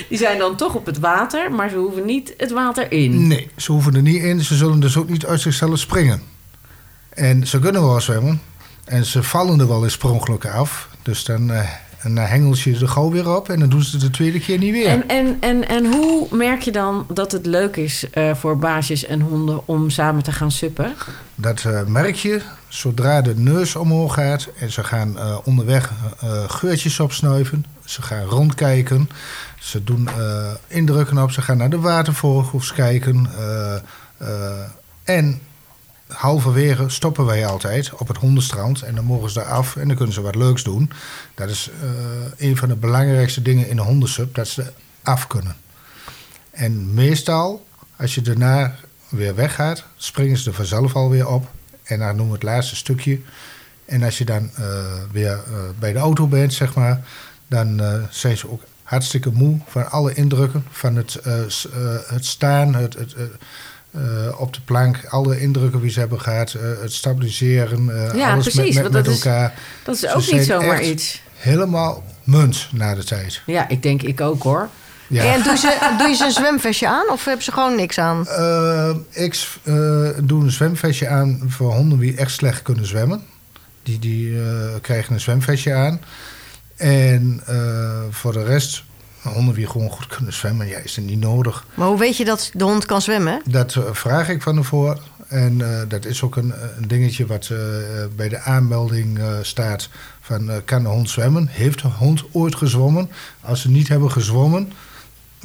Die 0.09 0.17
zijn 0.17 0.37
dan 0.37 0.55
toch 0.55 0.75
op 0.75 0.85
het 0.85 0.99
water, 0.99 1.51
maar 1.51 1.69
ze 1.69 1.75
hoeven 1.75 2.05
niet 2.05 2.33
het 2.37 2.51
water 2.51 2.91
in. 2.91 3.27
Nee, 3.27 3.49
ze 3.57 3.71
hoeven 3.71 3.95
er 3.95 4.01
niet 4.01 4.23
in. 4.23 4.41
Ze 4.41 4.55
zullen 4.55 4.79
dus 4.79 4.97
ook 4.97 5.09
niet 5.09 5.25
uit 5.25 5.41
zichzelf 5.41 5.79
springen. 5.79 6.21
En 7.09 7.47
ze 7.47 7.59
kunnen 7.59 7.81
wel 7.81 8.01
zwemmen. 8.01 8.41
En 8.85 9.05
ze 9.05 9.23
vallen 9.23 9.59
er 9.59 9.67
wel 9.67 9.83
eens 9.83 9.97
per 9.97 10.11
ongeluk 10.11 10.45
af. 10.45 10.89
Dus 11.01 11.23
dan, 11.23 11.51
eh 11.51 11.69
en 12.03 12.15
dan 12.15 12.25
hengel 12.25 12.55
je 12.55 12.77
er 12.81 12.87
gauw 12.87 13.11
weer 13.11 13.35
op. 13.35 13.49
En 13.49 13.59
dan 13.59 13.69
doen 13.69 13.83
ze 13.83 13.91
het 13.91 14.01
de 14.01 14.09
tweede 14.09 14.39
keer 14.39 14.57
niet 14.57 14.71
weer. 14.71 14.87
En, 14.87 15.07
en, 15.07 15.37
en, 15.39 15.67
en 15.67 15.85
hoe 15.93 16.27
merk 16.31 16.61
je 16.61 16.71
dan 16.71 17.05
dat 17.13 17.31
het 17.31 17.45
leuk 17.45 17.75
is 17.75 18.09
eh, 18.11 18.35
voor 18.35 18.57
baasjes 18.57 19.05
en 19.05 19.21
honden 19.21 19.67
om 19.67 19.89
samen 19.89 20.23
te 20.23 20.31
gaan 20.31 20.51
suppen? 20.51 20.93
Dat 21.35 21.63
eh, 21.65 21.83
merk 21.85 22.15
je 22.15 22.41
zodra 22.67 23.21
de 23.21 23.35
neus 23.35 23.75
omhoog 23.75 24.13
gaat. 24.13 24.47
En 24.59 24.71
ze 24.71 24.83
gaan 24.83 25.17
eh, 25.17 25.37
onderweg 25.43 25.91
eh, 26.21 26.43
geurtjes 26.47 26.99
opsnuiven. 26.99 27.65
Ze 27.85 28.01
gaan 28.01 28.23
rondkijken. 28.25 29.09
Ze 29.59 29.83
doen 29.83 30.07
eh, 30.07 30.51
indrukken 30.67 31.17
op. 31.17 31.31
Ze 31.31 31.41
gaan 31.41 31.57
naar 31.57 31.69
de 31.69 31.79
watervogels 31.79 32.73
kijken. 32.73 33.27
eh, 33.37 33.75
eh, 34.17 34.29
en 35.03 35.39
halverwege 36.13 36.89
stoppen 36.89 37.25
wij 37.25 37.45
altijd 37.45 37.93
op 37.93 38.07
het 38.07 38.17
hondenstrand. 38.17 38.81
En 38.81 38.95
dan 38.95 39.05
mogen 39.05 39.29
ze 39.29 39.39
daar 39.39 39.47
af 39.47 39.75
en 39.75 39.87
dan 39.87 39.95
kunnen 39.95 40.13
ze 40.13 40.21
wat 40.21 40.35
leuks 40.35 40.63
doen. 40.63 40.91
Dat 41.35 41.49
is 41.49 41.69
eh, 41.81 42.47
een 42.47 42.57
van 42.57 42.69
de 42.69 42.75
belangrijkste 42.75 43.41
dingen 43.41 43.69
in 43.69 43.77
een 43.77 43.85
hondensub. 43.85 44.35
Dat 44.35 44.47
ze 44.47 44.71
af 45.01 45.27
kunnen. 45.27 45.55
En 46.51 46.93
meestal, 46.93 47.65
als 47.95 48.15
je 48.15 48.21
daarna 48.21 48.75
weer 49.09 49.35
weggaat, 49.35 49.85
springen 49.95 50.37
ze 50.37 50.49
er 50.49 50.55
vanzelf 50.55 50.95
alweer 50.95 51.27
op. 51.27 51.51
En 51.83 51.99
dan 51.99 52.17
doen 52.17 52.27
we 52.27 52.33
het 52.33 52.43
laatste 52.43 52.75
stukje. 52.75 53.19
En 53.85 54.03
als 54.03 54.17
je 54.17 54.25
dan 54.25 54.49
eh, 54.55 54.65
weer 55.11 55.31
eh, 55.31 55.53
bij 55.79 55.93
de 55.93 55.99
auto 55.99 56.27
bent, 56.27 56.53
zeg 56.53 56.73
maar, 56.73 57.07
dan 57.47 57.81
zijn 58.09 58.37
ze 58.37 58.51
ook 58.51 58.61
hartstikke 58.83 59.31
moe 59.31 59.59
van 59.67 59.91
alle 59.91 60.13
indrukken. 60.13 60.65
Van 60.71 60.95
het, 60.95 61.19
het 62.07 62.25
staan, 62.25 62.75
het, 62.75 62.93
het, 62.93 63.15
eh, 63.93 64.01
op 64.39 64.53
de 64.53 64.61
plank, 64.65 65.05
alle 65.09 65.39
indrukken 65.39 65.81
die 65.81 65.91
ze 65.91 65.99
hebben 65.99 66.21
gehad, 66.21 66.53
eh, 66.53 66.61
het 66.81 66.93
stabiliseren, 66.93 67.89
eh, 68.09 68.15
Ja, 68.17 68.31
alles 68.31 68.43
precies, 68.53 68.75
met, 68.75 68.83
met, 68.83 68.93
want 68.93 68.93
dat 68.93 69.05
met 69.05 69.15
is- 69.15 69.25
elkaar. 69.25 69.53
Dat 69.83 69.95
is 69.95 70.01
Ze 70.01 70.13
ook 70.13 70.31
niet 70.31 70.45
zomaar 70.45 70.77
echt 70.79 70.89
iets. 70.89 71.21
Helemaal 71.35 72.03
munt 72.23 72.67
na 72.71 72.95
de 72.95 73.03
tijd. 73.03 73.41
Ja, 73.45 73.69
ik 73.69 73.83
denk 73.83 74.01
ik 74.01 74.21
ook 74.21 74.43
hoor. 74.43 74.69
Ja. 75.07 75.33
En 75.33 75.43
doen 75.43 75.57
ze, 75.57 75.77
doe 75.99 76.07
je 76.07 76.15
ze 76.15 76.25
een 76.25 76.31
zwemvestje 76.31 76.87
aan 76.87 77.09
of 77.11 77.25
hebben 77.25 77.43
ze 77.43 77.51
gewoon 77.51 77.75
niks 77.75 77.97
aan? 77.99 78.19
Ik 79.11 79.47
eh, 79.63 79.73
doe 80.23 80.43
een 80.43 80.51
zwemvestje 80.51 81.07
aan 81.07 81.41
voor 81.47 81.73
honden 81.73 81.99
die 81.99 82.15
echt 82.17 82.31
slecht 82.31 82.61
kunnen 82.61 82.85
zwemmen. 82.87 83.23
Die, 83.83 83.99
die 83.99 84.39
eh, 84.41 84.45
krijgen 84.81 85.13
een 85.13 85.19
zwemvestje 85.19 85.73
aan. 85.73 86.01
En 86.75 87.41
eh, 87.45 88.01
voor 88.09 88.33
de 88.33 88.43
rest, 88.43 88.83
honden 89.23 89.55
die 89.55 89.67
gewoon 89.67 89.89
goed 89.89 90.07
kunnen 90.07 90.33
zwemmen, 90.33 90.67
ja, 90.67 90.77
is 90.77 90.95
het 90.95 91.05
niet 91.05 91.19
nodig. 91.19 91.65
Maar 91.73 91.87
hoe 91.87 91.99
weet 91.99 92.17
je 92.17 92.25
dat 92.25 92.51
de 92.53 92.63
hond 92.63 92.85
kan 92.85 93.01
zwemmen? 93.01 93.41
Dat 93.45 93.75
eh, 93.75 93.83
vraag 93.91 94.29
ik 94.29 94.41
van 94.41 94.55
tevoren. 94.55 94.99
En 95.27 95.61
eh, 95.61 95.81
dat 95.87 96.05
is 96.05 96.23
ook 96.23 96.35
een, 96.35 96.53
een 96.77 96.87
dingetje 96.87 97.25
wat 97.25 97.49
eh, 97.51 97.57
bij 98.15 98.29
de 98.29 98.39
aanmelding 98.39 99.19
staat. 99.41 99.89
Van, 100.21 100.51
kan 100.65 100.83
de 100.83 100.89
hond 100.89 101.09
zwemmen? 101.09 101.47
Heeft 101.47 101.81
de 101.81 101.87
hond 101.87 102.23
ooit 102.31 102.55
gezwommen? 102.55 103.09
Als 103.41 103.61
ze 103.61 103.69
niet 103.69 103.87
hebben 103.87 104.11
gezwommen, 104.11 104.71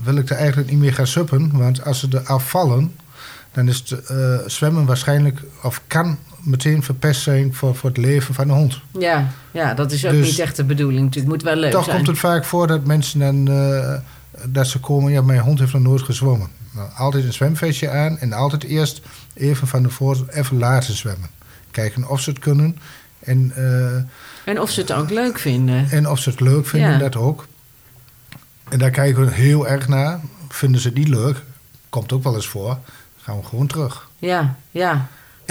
wil 0.02 0.16
ik 0.16 0.30
er 0.30 0.36
eigenlijk 0.36 0.70
niet 0.70 0.78
meer 0.78 0.94
gaan 0.94 1.06
suppen. 1.06 1.50
Want 1.52 1.84
als 1.84 1.98
ze 1.98 2.08
er 2.10 2.26
afvallen, 2.26 2.96
dan 3.52 3.68
is 3.68 3.84
het 3.86 4.02
zwemmen 4.52 4.86
waarschijnlijk... 4.86 5.40
of 5.62 5.82
kan 5.86 6.18
meteen 6.40 6.82
verpest 6.82 7.22
zijn 7.22 7.54
voor, 7.54 7.74
voor 7.74 7.88
het 7.88 7.98
leven 7.98 8.34
van 8.34 8.46
de 8.46 8.52
hond. 8.52 8.80
Ja, 8.98 9.26
ja 9.50 9.74
dat 9.74 9.92
is 9.92 10.06
ook 10.06 10.12
Dus- 10.12 10.26
niet 10.26 10.38
echt 10.38 10.56
de 10.56 10.64
bedoeling 10.64 11.02
natuurlijk. 11.04 11.32
Moet 11.32 11.42
wel 11.42 11.56
leuk 11.56 11.70
Toch 11.72 11.84
zijn. 11.84 11.96
komt 11.96 12.06
het 12.08 12.18
vaak 12.18 12.44
voor 12.44 12.66
dat 12.66 12.84
mensen 12.86 13.20
dan... 13.20 13.48
eh, 13.48 13.94
dat 14.44 14.66
ze 14.66 14.78
komen, 14.80 15.12
ja, 15.12 15.22
mijn 15.22 15.40
hond 15.40 15.58
heeft 15.58 15.72
nog 15.72 15.82
nooit 15.82 16.02
gezwommen. 16.02 16.48
Nou, 16.70 16.88
altijd 16.96 17.24
een 17.24 17.32
zwemvestje 17.32 17.90
aan 17.90 18.18
en 18.18 18.32
altijd 18.32 18.64
eerst 18.64 19.00
even 19.34 19.66
van 19.66 19.82
tevoren 19.82 20.28
even 20.28 20.58
laten 20.58 20.94
zwemmen. 20.96 21.28
Kijken 21.70 22.08
of 22.08 22.20
ze 22.20 22.30
het 22.30 22.38
kunnen 22.38 22.78
en, 23.18 23.52
eh, 23.54 23.94
En 24.52 24.60
of 24.60 24.70
ze 24.70 24.80
het 24.80 24.92
ook 24.92 25.10
leuk 25.10 25.38
vinden. 25.38 25.90
en 25.90 26.08
of 26.08 26.18
ze 26.18 26.30
het 26.30 26.40
leuk 26.40 26.66
vinden, 26.66 26.90
Ja. 26.92 26.98
dat 26.98 27.16
ook. 27.16 27.46
En 28.68 28.78
daar 28.78 28.90
kijken 28.90 29.24
we 29.26 29.32
heel 29.32 29.68
erg 29.68 29.88
naar. 29.88 30.20
Vinden 30.48 30.80
ze 30.80 30.88
het 30.88 30.96
niet 30.96 31.08
leuk, 31.08 31.42
komt 31.88 32.12
ook 32.12 32.22
wel 32.22 32.34
eens 32.34 32.46
voor, 32.48 32.78
gaan 33.22 33.36
we 33.40 33.44
gewoon 33.46 33.66
terug. 33.66 34.08
Ja, 34.18 34.54
ja. 34.70 35.06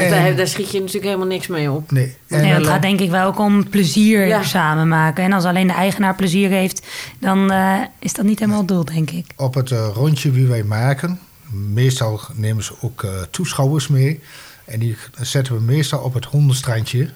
En- 0.05 0.09
daar, 0.09 0.35
daar 0.35 0.47
schiet 0.47 0.71
je 0.71 0.77
natuurlijk 0.79 1.05
helemaal 1.05 1.27
niks 1.27 1.47
mee 1.47 1.71
op. 1.71 1.91
Nee, 1.91 2.15
en 2.27 2.41
Nee, 2.41 2.51
het 2.53 2.67
gaat 2.67 2.81
denk 2.81 2.99
ik 2.99 3.09
wel 3.09 3.25
ook 3.27 3.39
om 3.39 3.69
plezier 3.69 4.27
Ja. 4.27 4.43
samen 4.43 4.87
maken. 4.87 5.23
En 5.23 5.33
als 5.33 5.43
alleen 5.43 5.67
de 5.67 5.73
eigenaar 5.73 6.15
plezier 6.15 6.49
heeft, 6.49 6.87
dan 7.19 7.51
eh, 7.51 7.75
is 7.99 8.13
dat 8.13 8.25
niet 8.25 8.39
helemaal 8.39 8.59
het 8.59 8.67
doel, 8.67 8.85
denk 8.85 9.11
ik. 9.11 9.25
op 9.35 9.53
het 9.53 9.71
eh, 9.71 9.89
rondje 9.93 10.31
wie 10.31 10.47
wij 10.47 10.63
maken, 10.63 11.19
meestal 11.51 12.21
nemen 12.33 12.63
ze 12.63 12.73
ook 12.81 13.03
eh, 13.03 13.11
toeschouwers 13.31 13.87
mee. 13.87 14.19
En 14.65 14.79
die 14.79 14.97
zetten 15.21 15.55
we 15.55 15.61
meestal 15.61 15.99
op 15.99 16.13
het 16.13 16.25
hondenstrandje. 16.25 17.09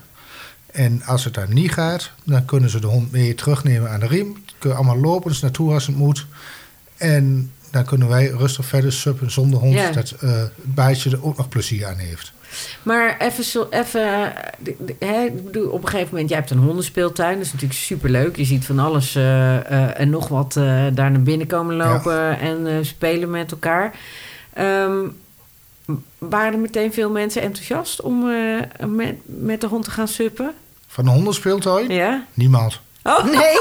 En 0.71 1.03
als 1.05 1.23
het 1.23 1.33
daar 1.33 1.53
niet 1.53 1.71
gaat, 1.71 2.11
dan 2.23 2.45
kunnen 2.45 2.69
ze 2.69 2.79
de 2.79 2.87
hond 2.87 3.11
mee 3.11 3.35
terugnemen 3.35 3.89
aan 3.91 3.99
de 3.99 4.07
riem. 4.07 4.43
Kunnen 4.59 4.77
allemaal 4.77 4.97
lopen 4.99 5.33
naartoe 5.41 5.73
als 5.73 5.87
het 5.87 5.95
moet. 5.95 6.25
En 6.97 7.51
dan 7.71 7.85
kunnen 7.85 8.07
wij 8.07 8.27
rustig 8.27 8.65
verder 8.65 8.93
suppen 8.93 9.31
zonder 9.31 9.59
hond. 9.59 9.73
Ja. 9.73 9.91
Dat 9.91 10.11
eh, 10.11 10.39
het 10.39 10.51
baasje 10.63 11.09
er 11.09 11.25
ook 11.25 11.37
nog 11.37 11.49
plezier 11.49 11.85
aan 11.85 11.97
heeft. 11.97 12.31
Maar 12.83 13.17
even, 13.19 13.43
zo, 13.43 13.67
even 13.69 14.01
eh, 14.01 14.73
hè, 14.99 15.25
op 15.65 15.83
een 15.83 15.87
gegeven 15.87 16.09
moment, 16.11 16.29
jij 16.29 16.37
hebt 16.37 16.51
een 16.51 16.57
hondenspeeltuin. 16.57 17.35
Dat 17.35 17.45
is 17.45 17.53
natuurlijk 17.53 17.79
superleuk. 17.79 18.35
Je 18.35 18.45
ziet 18.45 18.65
van 18.65 18.79
alles 18.79 19.15
eh, 19.15 19.99
en 19.99 20.09
nog 20.09 20.27
wat 20.27 20.53
daar 20.53 21.11
naar 21.11 21.21
binnen 21.21 21.47
komen 21.47 21.75
lopen 21.75 22.39
en 22.39 22.85
spelen 22.85 23.29
met 23.29 23.51
elkaar. 23.51 23.95
Ehm, 24.53 24.99
waren 26.17 26.53
er 26.53 26.59
meteen 26.59 26.93
veel 26.93 27.09
mensen 27.09 27.41
enthousiast 27.41 28.01
om 28.01 28.25
met, 28.87 29.15
met 29.25 29.61
de 29.61 29.67
hond 29.67 29.83
te 29.83 29.91
gaan 29.91 30.07
suppen? 30.07 30.53
Van 30.87 31.03
de 31.03 31.09
hondenspeeltuin? 31.09 31.89
Ja? 31.89 32.25
Niemand. 32.33 32.79
Oh, 33.03 33.23
Nee, 33.35 33.57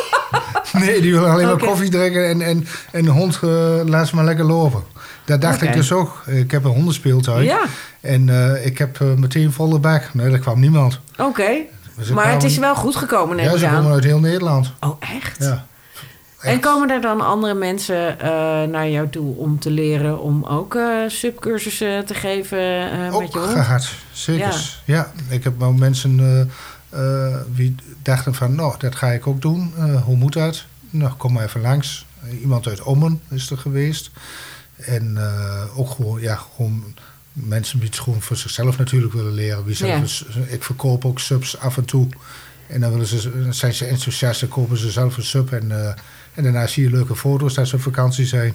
Nee, 0.72 1.00
die 1.00 1.12
willen 1.12 1.30
alleen 1.30 1.46
maar 1.46 1.58
koffie 1.58 1.90
drinken 1.90 2.28
en, 2.28 2.42
en, 2.42 2.66
en 2.92 3.04
de 3.04 3.10
hond 3.10 3.38
eh, 3.42 3.80
laat 3.84 4.08
ze 4.08 4.14
maar 4.14 4.24
lekker 4.24 4.44
lopen. 4.44 4.82
Dat 5.24 5.40
dacht 5.40 5.62
ik 5.62 5.72
dus 5.72 5.92
ook. 5.92 6.22
Ik 6.26 6.50
heb 6.50 6.64
een 6.64 6.70
hondenspeeltuin. 6.70 7.44
ja. 7.44 7.60
En 8.00 8.28
eh, 8.28 8.66
ik 8.66 8.78
heb 8.78 9.00
eh, 9.00 9.06
meteen 9.14 9.52
volle 9.52 9.78
bak. 9.78 10.14
Nee, 10.14 10.30
er 10.30 10.38
kwam 10.38 10.60
niemand. 10.60 11.00
Oké. 11.18 11.50
Dus 11.96 12.08
Maar 12.08 12.32
het 12.32 12.42
is 12.42 12.58
wel 12.58 12.74
goed 12.74 12.96
gekomen, 12.96 13.36
neem 13.36 13.44
Ja, 13.44 13.52
ik 13.52 13.58
ze 13.58 13.66
komen 13.66 13.92
uit 13.92 14.04
heel 14.04 14.20
Nederland. 14.20 14.72
Oh, 14.80 14.96
echt? 15.00 15.36
Ja. 15.38 15.66
En 16.40 16.60
komen 16.60 16.90
er 16.90 17.00
dan 17.00 17.20
andere 17.20 17.54
mensen 17.54 18.20
eh, 18.20 18.30
naar 18.62 18.88
jou 18.88 19.08
toe 19.08 19.36
om 19.36 19.58
te 19.58 19.70
leren 19.70 20.20
om 20.20 20.44
ook 20.44 20.74
eh, 20.74 20.84
subcursussen 21.06 22.04
te 22.04 22.14
geven 22.14 22.90
eh, 22.90 23.18
met 23.18 23.32
je 23.32 23.38
hond? 23.38 23.50
gehad, 23.50 23.88
zeker. 24.12 24.80
Ja. 24.84 25.12
ik 25.28 25.44
heb 25.44 25.58
wel 25.58 25.72
mensen 25.72 26.50
eh, 26.90 27.36
die 27.54 27.74
dachten 28.02 28.34
van, 28.34 28.54
nou, 28.54 28.74
dat 28.78 28.94
ga 28.94 29.08
ik 29.08 29.26
ook 29.26 29.40
doen. 29.42 29.72
Eh, 29.76 30.02
hoe 30.02 30.16
moet 30.16 30.32
dat? 30.32 30.64
Nou, 30.90 31.12
kom 31.12 31.32
maar 31.32 31.44
even 31.44 31.60
langs. 31.60 32.06
Iemand 32.40 32.66
uit 32.66 32.82
Ommen 32.82 33.20
is 33.28 33.50
er 33.50 33.58
geweest. 33.58 34.10
En 34.76 35.16
eh, 35.16 35.78
ook 35.78 35.90
gewoon, 35.90 36.20
ja, 36.20 36.36
gewoon 36.54 36.94
mensen 37.32 37.78
die 37.78 37.88
het 37.88 37.98
gewoon 37.98 38.22
voor 38.22 38.36
zichzelf 38.36 38.78
natuurlijk 38.78 39.12
willen 39.12 39.32
leren. 39.32 39.64
Wie 39.64 39.86
Ja. 39.86 40.02
ik 40.46 40.62
verkoop 40.62 41.04
ook 41.04 41.18
subs 41.18 41.58
af 41.58 41.76
en 41.76 41.84
toe. 41.84 42.08
En 42.66 42.80
dan, 42.80 42.90
willen 42.90 43.06
ze, 43.06 43.42
dan 43.42 43.54
zijn 43.54 43.74
ze 43.74 43.84
enthousiast 43.84 44.42
en 44.42 44.48
kopen 44.48 44.76
ze 44.76 44.90
zelf 44.90 45.16
een 45.16 45.24
sub. 45.24 45.52
En, 45.52 45.96
en 46.34 46.42
daarna 46.42 46.66
zie 46.66 46.82
je 46.82 46.90
leuke 46.90 47.16
foto's 47.16 47.54
dat 47.54 47.68
ze 47.68 47.76
op 47.76 47.82
vakantie 47.82 48.26
zijn 48.26 48.54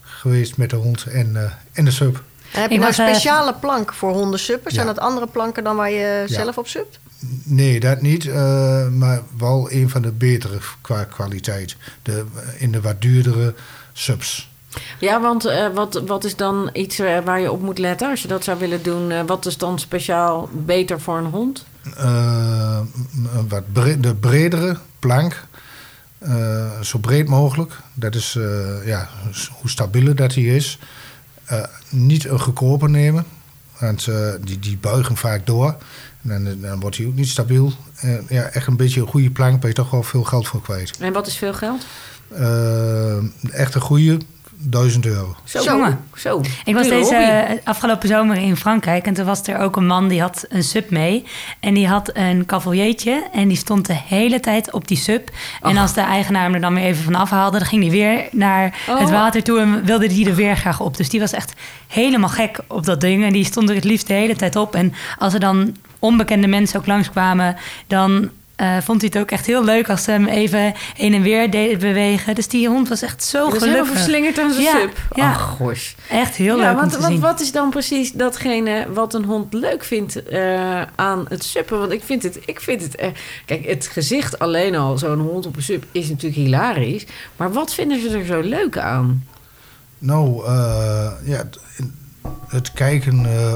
geweest 0.00 0.56
met 0.56 0.70
de 0.70 0.76
hond 0.76 1.04
en, 1.04 1.52
en 1.72 1.84
de 1.84 1.90
sub. 1.90 2.24
En 2.54 2.60
heb 2.60 2.70
je 2.70 2.76
nou 2.78 2.88
was, 2.88 2.98
eh, 2.98 3.06
speciale 3.08 3.54
plank 3.54 3.92
voor 3.92 4.12
hondensuppers? 4.12 4.74
Zijn 4.74 4.86
Ja. 4.86 4.92
dat 4.92 5.02
andere 5.02 5.26
planken 5.26 5.64
dan 5.64 5.76
waar 5.76 5.90
je 5.90 6.24
Ja. 6.26 6.34
zelf 6.34 6.58
op 6.58 6.66
supt? 6.68 6.98
Nee, 7.42 7.80
dat 7.80 8.00
niet. 8.02 8.26
eh, 8.28 8.88
maar 8.88 9.22
wel 9.38 9.72
een 9.72 9.90
van 9.90 10.02
de 10.02 10.12
betere 10.12 10.58
qua 10.80 11.04
kwaliteit. 11.04 11.76
De, 12.02 12.24
in 12.58 12.72
de 12.72 12.80
wat 12.80 13.00
duurdere 13.00 13.54
subs. 13.92 14.50
Ja, 14.98 15.20
want 15.20 15.44
eh, 15.44 15.66
wat, 15.74 16.02
wat 16.06 16.24
is 16.24 16.36
dan 16.36 16.70
iets 16.72 16.98
waar 17.24 17.40
je 17.40 17.52
op 17.52 17.60
moet 17.62 17.78
letten 17.78 18.10
als 18.10 18.22
je 18.22 18.28
dat 18.28 18.44
zou 18.44 18.58
willen 18.58 18.82
doen? 18.82 19.26
Wat 19.26 19.46
is 19.46 19.56
dan 19.58 19.78
speciaal 19.78 20.48
beter 20.52 21.00
voor 21.00 21.18
een 21.18 21.24
hond? 21.30 21.64
Eh, 21.96 22.78
een 23.34 23.48
wat 23.48 23.72
bre- 23.72 24.00
de 24.00 24.14
bredere 24.14 24.76
plank. 24.98 25.44
eh, 26.18 26.80
zo 26.80 26.98
breed 26.98 27.28
mogelijk. 27.28 27.72
Dat 27.94 28.14
is 28.14 28.36
eh, 28.36 28.86
ja, 28.86 29.08
hoe 29.60 29.70
stabieler 29.70 30.16
dat 30.16 30.30
die 30.30 30.56
is. 30.56 30.78
Eh, 31.44 31.62
niet 31.88 32.24
een 32.28 32.40
goedkoper 32.40 32.90
nemen. 32.90 33.24
Want 33.78 34.06
eh, 34.06 34.32
die, 34.40 34.58
die 34.58 34.78
buigen 34.78 35.16
vaak 35.16 35.46
door. 35.46 35.76
En 36.28 36.44
dan, 36.44 36.60
dan 36.60 36.80
wordt 36.80 36.96
hij 36.96 37.06
ook 37.06 37.14
niet 37.14 37.28
stabiel. 37.28 37.72
Eh, 38.00 38.28
ja, 38.28 38.42
echt 38.42 38.66
een 38.66 38.76
beetje 38.76 39.00
een 39.00 39.06
goede 39.06 39.30
plank 39.30 39.60
ben 39.60 39.68
je 39.68 39.74
toch 39.74 39.90
wel 39.90 40.02
veel 40.02 40.24
geld 40.24 40.48
voor 40.48 40.62
kwijt. 40.62 40.98
En 40.98 41.12
wat 41.12 41.26
is 41.26 41.36
veel 41.36 41.54
geld? 41.54 41.86
Eh, 42.28 43.16
echt 43.52 43.74
een 43.74 43.80
goede, 43.80 44.18
1000 44.70 45.06
euro. 45.06 45.36
Zo. 45.44 45.62
Jongen. 45.62 45.98
Zo. 46.16 46.40
Ik 46.64 46.74
was 46.74 46.88
deze 46.88 47.14
hobby. 47.14 47.30
eh, 47.30 47.50
afgelopen 47.64 48.08
zomer 48.08 48.36
in 48.36 48.56
Frankrijk 48.56 49.06
en 49.06 49.14
toen 49.14 49.24
was 49.24 49.46
er 49.46 49.58
ook 49.58 49.76
een 49.76 49.86
man 49.86 50.08
die 50.08 50.20
had 50.20 50.44
een 50.48 50.62
sub 50.62 50.90
mee. 50.90 51.24
En 51.60 51.74
die 51.74 51.88
had 51.88 52.10
een 52.12 52.46
cavaliertje 52.46 53.28
en 53.32 53.48
die 53.48 53.56
stond 53.56 53.86
de 53.86 53.96
hele 54.06 54.40
tijd 54.40 54.72
op 54.72 54.88
die 54.88 54.96
sub. 54.96 55.30
En 55.62 55.76
als 55.76 55.92
de 55.92 56.00
eigenaar 56.00 56.42
hem 56.42 56.54
er 56.54 56.60
dan 56.60 56.74
weer 56.74 56.84
even 56.84 57.04
van 57.04 57.14
afhaalde, 57.14 57.58
dan 57.58 57.66
ging 57.66 57.82
hij 57.82 57.90
weer 57.90 58.28
naar 58.32 58.82
Oh. 58.88 58.98
het 59.00 59.10
water 59.10 59.42
toe 59.42 59.60
en 59.60 59.84
wilde 59.84 60.06
hij 60.14 60.24
er 60.26 60.34
weer 60.34 60.56
graag 60.56 60.80
op. 60.80 60.96
Dus 60.96 61.08
die 61.08 61.20
was 61.20 61.32
echt 61.32 61.52
helemaal 61.86 62.28
gek 62.28 62.58
op 62.66 62.84
dat 62.84 63.00
ding 63.00 63.24
en 63.24 63.32
die 63.32 63.44
stond 63.44 63.68
er 63.68 63.74
het 63.74 63.84
liefst 63.84 64.06
de 64.06 64.14
hele 64.14 64.36
tijd 64.36 64.56
op. 64.56 64.74
En 64.74 64.92
als 65.18 65.34
er 65.34 65.40
dan 65.40 65.76
onbekende 65.98 66.46
mensen 66.46 66.78
ook 66.80 66.86
langskwamen, 66.86 67.56
dan... 67.86 68.30
eh, 68.56 68.76
vond 68.80 69.00
hij 69.00 69.10
het 69.12 69.22
ook 69.22 69.30
echt 69.30 69.46
heel 69.46 69.64
leuk 69.64 69.88
als 69.90 70.02
ze 70.04 70.10
hem 70.10 70.26
even 70.26 70.72
heen 70.96 71.14
en 71.14 71.22
weer 71.22 71.50
deden 71.50 71.78
bewegen. 71.78 72.34
Dus 72.34 72.48
die 72.48 72.68
hond 72.68 72.88
was 72.88 73.02
echt 73.02 73.24
zo 73.24 73.50
was 73.50 73.58
gelukkig. 73.58 73.88
verslingerd 73.88 74.38
aan 74.38 74.50
zijn 74.52 74.64
Ja, 74.64 74.80
sub. 74.80 74.98
ja. 75.14 75.30
Ach, 75.30 75.40
gosh. 75.56 75.92
Echt 76.10 76.34
heel 76.36 76.58
ja, 76.58 76.72
leuk 76.72 76.82
om 76.82 76.88
te 76.88 76.98
want 76.98 77.12
zien. 77.12 77.20
wat 77.20 77.40
is 77.40 77.52
dan 77.52 77.70
precies 77.70 78.12
datgene 78.12 78.86
wat 78.92 79.14
een 79.14 79.24
hond 79.24 79.52
leuk 79.52 79.84
vindt 79.84 80.22
eh, 80.22 80.82
aan 80.94 81.24
het 81.28 81.44
suppen? 81.44 81.78
Want 81.78 81.92
ik 81.92 82.02
vind 82.04 82.22
het, 82.22 82.38
ik 82.46 82.60
vind 82.60 82.82
het 82.82 82.94
eh, 82.96 83.08
kijk, 83.46 83.66
het 83.66 83.86
gezicht 83.86 84.38
alleen 84.38 84.74
al, 84.76 84.98
zo'n 84.98 85.20
hond 85.20 85.46
op 85.46 85.56
een 85.56 85.62
sub, 85.62 85.84
is 85.92 86.08
natuurlijk 86.08 86.34
hilarisch. 86.42 87.06
Maar 87.36 87.52
wat 87.52 87.74
vinden 87.74 88.00
ze 88.00 88.18
er 88.18 88.24
zo 88.24 88.40
leuk 88.40 88.78
aan? 88.78 89.24
Nou, 89.98 90.46
eh, 90.46 91.10
ja, 91.24 91.44
het 92.48 92.72
kijken, 92.72 93.26
eh, 93.26 93.54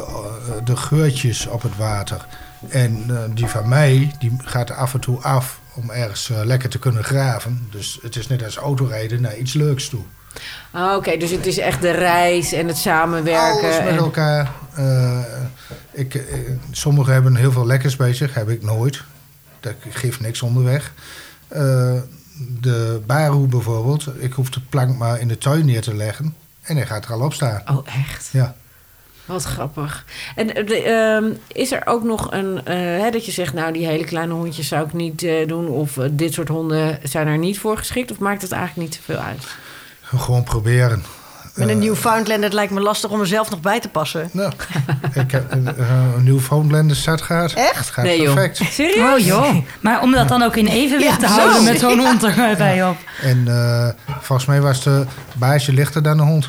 de 0.65 0.77
geurtjes 0.77 1.47
op 1.47 1.63
het 1.63 1.77
water. 1.77 2.27
En 2.69 3.05
eh, 3.09 3.17
die 3.35 3.47
van 3.47 3.69
mij, 3.69 4.15
die 4.19 4.37
gaat 4.45 4.71
af 4.71 4.95
en 4.95 5.01
toe 5.01 5.19
af 5.23 5.61
om 5.75 5.91
ergens 5.91 6.31
eh, 6.31 6.41
lekker 6.45 6.69
te 6.69 6.79
kunnen 6.79 7.05
graven. 7.05 7.69
Dus 7.71 7.99
het 8.03 8.17
is 8.17 8.27
net 8.27 8.45
als 8.45 8.57
autorijden 8.57 9.21
naar 9.21 9.37
iets 9.37 9.53
leuks 9.53 9.89
toe. 9.89 10.01
Ah, 10.71 10.97
Oké, 10.97 11.17
dus 11.17 11.31
het 11.31 11.47
is 11.47 11.59
echt 11.59 11.81
de 11.83 11.91
reis 11.91 12.53
en 12.53 12.67
het 12.67 12.77
samenwerken. 12.77 13.63
Alles 13.69 13.79
met 13.79 13.89
en- 13.89 13.97
elkaar. 13.97 14.51
Ik, 15.91 16.23
sommigen 16.71 17.13
hebben 17.13 17.37
heel 17.37 17.53
veel 17.53 17.67
lekkers 17.67 17.97
bij 17.97 18.15
zich, 18.15 18.35
heb 18.35 18.49
ik 18.49 18.63
nooit. 18.63 19.03
Dat 19.61 19.75
geeft 19.91 20.21
niks 20.21 20.43
onderweg. 20.43 20.93
De 22.61 23.01
baroe 23.07 23.47
bijvoorbeeld, 23.47 24.07
ik 24.19 24.33
hoef 24.33 24.51
de 24.51 24.61
plank 24.69 24.97
maar 24.97 25.21
in 25.21 25.29
de 25.29 25.39
tuin 25.39 25.65
neer 25.67 25.83
te 25.83 25.95
leggen. 25.95 26.35
En 26.69 26.77
hij 26.77 26.87
gaat 26.87 27.05
er 27.05 27.13
al 27.13 27.21
op 27.21 27.33
staan. 27.33 27.63
Oh, 27.71 27.87
echt? 28.09 28.29
Ja. 28.33 28.55
Wat 29.25 29.45
grappig. 29.45 30.05
En 30.35 30.55
eh, 30.55 30.67
de, 30.67 30.83
ehm, 30.83 31.31
is 31.53 31.73
er 31.73 31.83
ook 31.87 32.03
nog 32.03 32.33
een... 32.33 32.65
eh, 32.65 32.77
hè, 32.77 33.11
dat 33.11 33.27
je 33.27 33.33
zegt, 33.33 33.55
nou, 33.55 33.73
die 33.73 33.87
hele 33.87 34.05
kleine 34.05 34.33
hondjes 34.33 34.69
zou 34.69 34.87
ik 34.87 34.93
niet 34.93 35.23
eh, 35.23 35.47
doen... 35.47 35.69
of 35.69 35.99
dit 36.11 36.35
soort 36.35 36.49
honden 36.49 36.99
zijn 37.03 37.27
er 37.27 37.39
niet 37.39 37.59
voor 37.59 37.77
geschikt... 37.77 38.11
of 38.11 38.19
maakt 38.19 38.43
het 38.43 38.53
eigenlijk 38.53 38.89
niet 38.89 39.01
zoveel 39.01 39.23
uit? 39.23 39.47
Gewoon 40.03 40.43
proberen. 40.43 41.05
Met 41.59 41.69
Eh, 41.69 41.75
een 41.75 41.81
Newfoundland, 41.81 42.43
het 42.43 42.53
lijkt 42.53 42.73
me 42.73 42.81
lastig 42.81 43.11
om 43.11 43.21
er 43.21 43.27
zelf 43.27 43.51
nog 43.51 43.61
bij 43.61 43.81
te 43.81 43.89
passen. 43.89 44.29
Nou, 44.33 44.53
ik 45.15 45.31
heb 45.31 45.53
een, 45.53 45.77
eh, 45.77 45.89
een 46.17 46.25
Newfoundlander 46.25 46.97
gaat. 46.97 47.53
Echt? 47.53 47.91
Gaat 47.91 48.05
Nee, 48.05 48.23
joh. 48.23 48.35
perfect. 48.35 48.73
Serieus? 48.73 49.13
Oh 49.13 49.27
joh. 49.27 49.57
Maar 49.81 50.03
om 50.03 50.13
dat 50.13 50.29
dan 50.29 50.43
ook 50.43 50.57
in 50.57 50.67
evenwicht 50.67 51.11
Ja, 51.11 51.17
te 51.17 51.27
zo. 51.35 51.41
houden 51.41 51.65
met 51.65 51.79
zo'n 51.79 51.99
hond 51.99 52.25
erbij 52.25 52.85
op. 52.85 52.97
En 53.23 53.45
eh, 53.49 53.89
volgens 54.21 54.49
mij 54.49 54.61
was 54.61 54.83
de 54.83 55.05
baasje 55.35 55.73
lichter 55.73 56.03
dan 56.03 56.17
de 56.17 56.23
hond. 56.23 56.47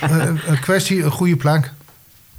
een, 0.00 0.40
een 0.46 0.60
kwestie, 0.60 1.02
een 1.04 1.10
goede 1.10 1.36
plank. 1.36 1.70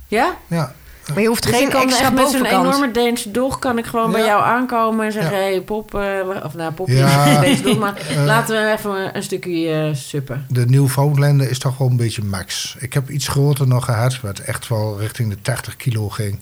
Ja? 0.07 0.35
Ja, 0.47 0.73
Maar 1.07 1.21
je 1.21 1.27
hoeft 1.27 1.43
Dus 1.43 1.55
geen 1.55 1.69
kan 1.69 1.81
extra 1.81 2.09
met 2.09 2.29
zo'n 2.29 2.45
enorme 2.45 2.91
Deense 2.91 3.31
dog... 3.31 3.59
kan 3.59 3.77
ik 3.77 3.85
gewoon 3.85 4.11
bij 4.11 4.25
jou 4.25 4.43
aankomen 4.43 5.05
en 5.05 5.11
zeggen... 5.11 5.37
Ja. 5.37 5.43
hey, 5.43 5.61
pop, 5.61 5.95
eh, 5.95 6.43
of 6.43 6.53
nou, 6.53 6.73
pop 6.73 6.87
Ja. 6.87 7.25
niet 7.29 7.41
Deense 7.41 7.63
dog... 7.63 7.77
maar 7.77 7.93
Eh. 8.09 8.25
laten 8.25 8.55
we 8.55 8.71
even 8.71 9.15
een 9.15 9.23
stukje 9.23 9.71
eh, 9.71 9.95
suppen. 9.95 10.45
de 10.49 10.65
Newfoundlander 10.65 11.49
is 11.49 11.59
toch 11.59 11.77
wel 11.77 11.87
een 11.89 11.95
beetje 11.95 12.23
max. 12.23 12.75
Ik 12.79 12.93
heb 12.93 13.09
iets 13.09 13.27
groter 13.27 13.67
nog 13.67 13.85
gehad, 13.85 14.21
wat 14.21 14.39
echt 14.39 14.67
wel 14.67 14.99
richting 14.99 15.29
de 15.29 15.41
80 15.41 15.75
kilo 15.75 16.09
ging. 16.09 16.39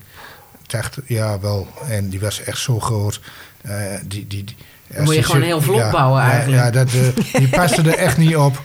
80, 0.67 1.03
ja, 1.07 1.39
wel. 1.39 1.67
En 1.87 2.09
die 2.09 2.19
was 2.19 2.43
echt 2.43 2.59
zo 2.59 2.79
groot. 2.79 3.21
Die, 4.07 4.27
die, 4.27 4.27
die, 4.27 4.55
Dan 4.87 5.03
moet 5.03 5.15
je 5.15 5.23
gewoon 5.23 5.41
heel 5.41 5.61
vlot 5.61 5.91
bouwen 5.91 6.21
eigenlijk. 6.21 6.63
Ja, 6.63 6.71
dat, 6.71 6.89
die 7.33 7.49
paste 7.59 7.81
er 7.81 7.95
echt 7.95 8.17
niet 8.17 8.35
op. 8.35 8.61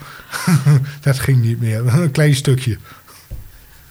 dat 1.01 1.19
ging 1.19 1.43
niet 1.43 1.61
meer. 1.61 1.87
Een 1.87 2.11
klein 2.11 2.35
stukje. 2.35 2.79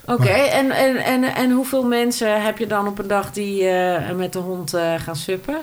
Oké, 0.06 0.30
en, 0.30 0.72
en, 0.72 0.98
en, 0.98 1.24
en 1.24 1.52
hoeveel 1.52 1.84
mensen 1.84 2.44
heb 2.44 2.58
je 2.58 2.68
dan 2.68 2.88
op 2.88 3.00
een 3.00 3.08
dag... 3.08 3.32
die 3.32 3.68
eh, 3.68 4.16
met 4.16 4.34
de 4.34 4.40
hond 4.40 4.74
eh, 4.74 4.94
gaan 5.00 5.16
suppen? 5.16 5.62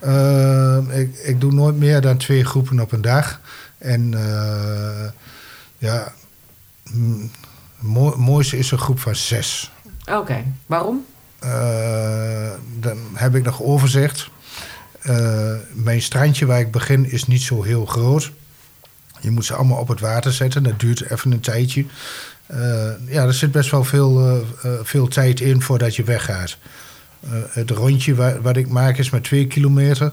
Eh, 0.00 0.78
ik, 0.98 1.16
ik 1.16 1.40
doe 1.40 1.52
nooit 1.52 1.76
meer 1.76 2.00
dan 2.00 2.16
twee 2.16 2.44
groepen 2.44 2.80
op 2.80 2.92
een 2.92 3.00
dag. 3.00 3.40
En 3.78 4.14
eh, 4.14 5.08
ja, 5.78 6.12
mm, 6.92 7.30
mooi, 7.78 8.16
mooiste 8.16 8.58
is 8.58 8.70
een 8.70 8.78
groep 8.78 9.00
van 9.00 9.16
zes. 9.16 9.72
Oké, 10.10 10.44
waarom? 10.66 11.04
Dan 12.78 12.98
heb 13.14 13.34
ik 13.34 13.44
nog 13.44 13.62
overzicht. 13.62 14.28
Mijn 15.72 16.02
strandje 16.02 16.46
waar 16.46 16.60
ik 16.60 16.70
begin 16.70 17.10
is 17.10 17.26
niet 17.26 17.42
zo 17.42 17.62
heel 17.62 17.86
groot. 17.86 18.32
Je 19.20 19.30
moet 19.30 19.44
ze 19.44 19.54
allemaal 19.54 19.78
op 19.78 19.88
het 19.88 20.00
water 20.00 20.32
zetten. 20.32 20.62
Dat 20.62 20.80
duurt 20.80 21.10
even 21.10 21.32
een 21.32 21.40
tijdje. 21.40 21.86
Eh, 22.46 22.58
ja, 23.08 23.22
er 23.24 23.34
zit 23.34 23.52
best 23.52 23.70
wel 23.70 23.84
veel, 23.84 24.20
eh, 24.20 24.36
eh, 24.72 24.78
veel 24.82 25.08
tijd 25.08 25.40
in 25.40 25.62
voordat 25.62 25.96
je 25.96 26.04
weggaat. 26.04 26.56
Eh, 27.20 27.30
het 27.50 27.70
rondje 27.70 28.14
wa- 28.14 28.40
wat 28.40 28.56
ik 28.56 28.68
maak 28.68 28.96
is 28.98 29.10
maar 29.10 29.20
twee 29.20 29.46
kilometer. 29.46 30.12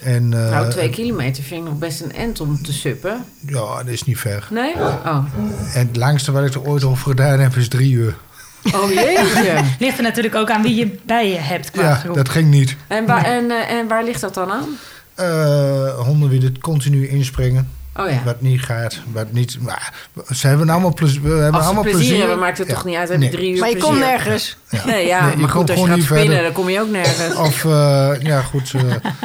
En, 0.00 0.32
eh, 0.44 0.50
nou, 0.50 0.70
twee 0.70 0.90
kilometer 0.90 1.42
vind 1.42 1.64
ik 1.64 1.68
nog 1.70 1.78
best 1.78 2.00
een 2.00 2.12
end 2.12 2.40
om 2.40 2.62
te 2.62 2.72
suppen. 2.72 3.24
Ja, 3.46 3.76
dat 3.76 3.86
is 3.86 4.04
niet 4.04 4.18
ver. 4.18 4.46
Nee? 4.50 4.74
Oh. 4.74 5.24
En 5.74 5.86
het 5.86 5.96
langste 5.96 6.32
wat 6.32 6.44
ik 6.46 6.54
er 6.54 6.62
ooit 6.66 6.84
over 6.84 7.08
gedaan 7.10 7.40
heb 7.40 7.56
is 7.56 7.68
drie 7.68 7.92
uur. 7.92 8.14
Oh 8.74 8.92
jeetje. 8.92 9.60
Ligt 9.78 9.96
er 9.96 10.02
natuurlijk 10.02 10.34
ook 10.34 10.50
aan 10.50 10.62
wie 10.62 10.74
je 10.74 10.96
bij 11.06 11.28
je 11.30 11.38
hebt 11.38 11.70
qua 11.70 11.82
Ja, 11.82 11.94
groep. 11.94 12.14
dat 12.14 12.28
ging 12.28 12.50
niet. 12.50 12.76
En, 12.86 13.06
waar, 13.06 13.24
en, 13.24 13.50
en 13.68 13.88
waar 13.88 14.04
ligt 14.04 14.20
dat 14.20 14.34
dan 14.34 14.50
aan? 14.50 14.68
Eh, 15.14 15.98
honden 15.98 16.30
die 16.30 16.42
er 16.44 16.58
continu 16.60 17.08
inspringen. 17.08 17.68
Oh 17.98 18.10
ja. 18.10 18.22
Wat 18.24 18.40
niet 18.40 18.62
gaat, 18.62 19.00
wat 19.12 19.32
niet... 19.32 19.60
Maar, 19.60 19.92
ze 20.34 20.46
hebben 20.46 20.68
allemaal 20.70 20.94
plezier. 20.94 21.22
We 21.22 21.28
hebben 21.28 21.60
allemaal 21.60 21.82
plezier, 21.82 21.98
plezier. 22.00 22.18
hebben, 22.18 22.38
maakt 22.38 22.58
het 22.58 22.66
Ja. 22.68 22.74
toch 22.74 22.84
niet 22.84 22.96
uit. 22.96 23.08
Heb 23.08 23.18
Nee. 23.18 23.30
je 23.30 23.36
drie 23.36 23.52
uur 23.54 23.58
Maar 23.60 23.68
je 23.68 23.76
komt 23.76 23.98
nergens. 23.98 24.56
Nee, 24.86 25.06
ja, 25.06 25.20
Nee, 25.22 25.30
je 25.30 25.36
maar 25.36 25.50
komt 25.50 25.50
goed, 25.50 25.60
als 25.60 25.68
je 25.68 25.74
gewoon 25.74 25.88
gaat 25.88 25.96
niet 25.96 26.04
spinnen, 26.04 26.26
verder. 26.26 26.42
dan 26.42 26.52
kom 26.52 26.68
je 26.68 26.80
ook 26.80 26.90
nergens. 26.90 27.34
Of, 27.34 27.64
eh, 27.64 28.10
ja 28.22 28.40
goed, 28.42 28.72
eh, 28.74 28.82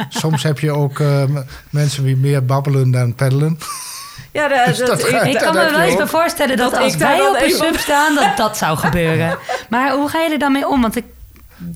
soms 0.22 0.42
heb 0.42 0.58
je 0.58 0.70
ook 0.70 1.00
eh, 1.00 1.22
mensen 1.70 2.04
die 2.04 2.16
meer 2.16 2.44
babbelen 2.44 2.90
dan 2.90 3.14
peddelen. 3.14 3.58
Ja, 4.32 4.48
de, 4.48 4.62
Dus 4.66 4.78
dat, 4.78 4.86
dat 4.88 4.98
ik- 5.00 5.22
Ik 5.22 5.38
kan 5.38 5.54
me 5.54 5.70
wel 5.70 5.80
eens 5.80 5.96
bij 5.96 6.06
voorstellen 6.06 6.56
dat, 6.56 6.70
Dat 6.70 6.80
als 6.80 6.92
ik 6.92 6.98
daar 6.98 7.16
wij 7.16 7.28
op 7.28 7.40
een 7.42 7.50
sub 7.50 7.76
staan, 7.78 8.14
dat 8.14 8.36
dat 8.36 8.56
zou 8.56 8.76
gebeuren. 8.78 9.38
Maar 9.70 9.92
hoe 9.92 10.08
ga 10.08 10.20
je 10.20 10.30
er 10.32 10.38
dan 10.38 10.52
mee 10.52 10.68
om? 10.68 10.80
Want 10.80 10.96
ik 10.96 11.04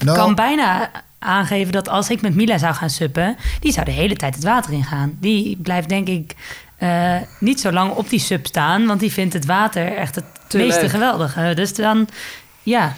Nou. 0.05 0.17
kan 0.19 0.35
bijna 0.35 0.91
aangeven 1.19 1.73
dat 1.73 1.89
als 1.89 2.11
ik 2.11 2.21
met 2.21 2.35
Mila 2.35 2.59
zou 2.59 2.75
gaan 2.75 2.91
suppen, 2.91 3.37
die 3.61 3.73
zou 3.73 3.85
de 3.85 3.93
hele 3.93 4.17
tijd 4.17 4.35
het 4.35 4.45
water 4.45 4.73
ingaan. 4.73 5.17
Die 5.21 5.59
blijft 5.63 5.89
denk 5.89 6.09
ik 6.09 6.35
eh, 6.77 7.17
niet 7.41 7.61
zo 7.61 7.73
lang 7.73 7.93
op 7.93 8.09
die 8.09 8.21
sub 8.21 8.47
staan, 8.47 8.87
want 8.87 9.01
die 9.01 9.13
vindt 9.13 9.33
het 9.35 9.45
water 9.47 9.97
echt 9.97 10.15
het 10.15 10.25
Te 10.47 10.57
meeste 10.59 10.81
leuk. 10.81 10.91
geweldige. 10.91 11.53
Dus 11.55 11.75
dan, 11.75 12.09
ja, 12.63 12.95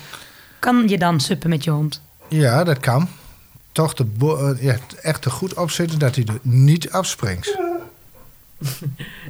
kan 0.58 0.88
je 0.88 0.98
dan 0.98 1.20
suppen 1.20 1.48
met 1.50 1.64
je 1.64 1.70
hond? 1.70 2.02
Ja, 2.28 2.64
dat 2.64 2.78
kan. 2.78 3.08
Toch 3.72 3.94
de 3.94 4.04
bo- 4.04 4.46
eh, 4.50 4.62
ja, 4.62 4.76
echt 5.02 5.24
er 5.24 5.30
goed 5.30 5.54
op 5.54 5.70
zitten 5.70 5.98
dat 5.98 6.14
hij 6.14 6.24
er 6.26 6.38
niet 6.42 6.90
afspringt. 6.90 7.56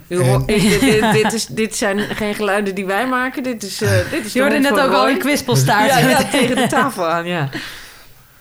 Dit, 0.09 0.47
dit, 0.81 1.13
dit, 1.13 1.33
is, 1.33 1.47
dit 1.63 1.77
zijn 1.77 1.99
geen 2.01 2.35
geluiden 2.35 2.75
die 2.75 2.87
wij 2.87 3.09
maken. 3.09 3.43
Dit 3.43 3.63
is, 3.63 3.83
eh 3.83 3.91
dit 4.11 4.25
is 4.27 4.33
Je 4.33 4.41
hoorde 4.41 4.59
net 4.59 4.73
ook 4.81 4.93
al 4.93 5.09
een 5.09 5.19
kwispelstaart. 5.19 5.91
Ja, 5.91 5.99
ja, 5.99 6.25
tegen 6.25 6.57
de 6.57 6.67
tafel 6.67 7.09
aan, 7.09 7.27
ja. 7.27 7.49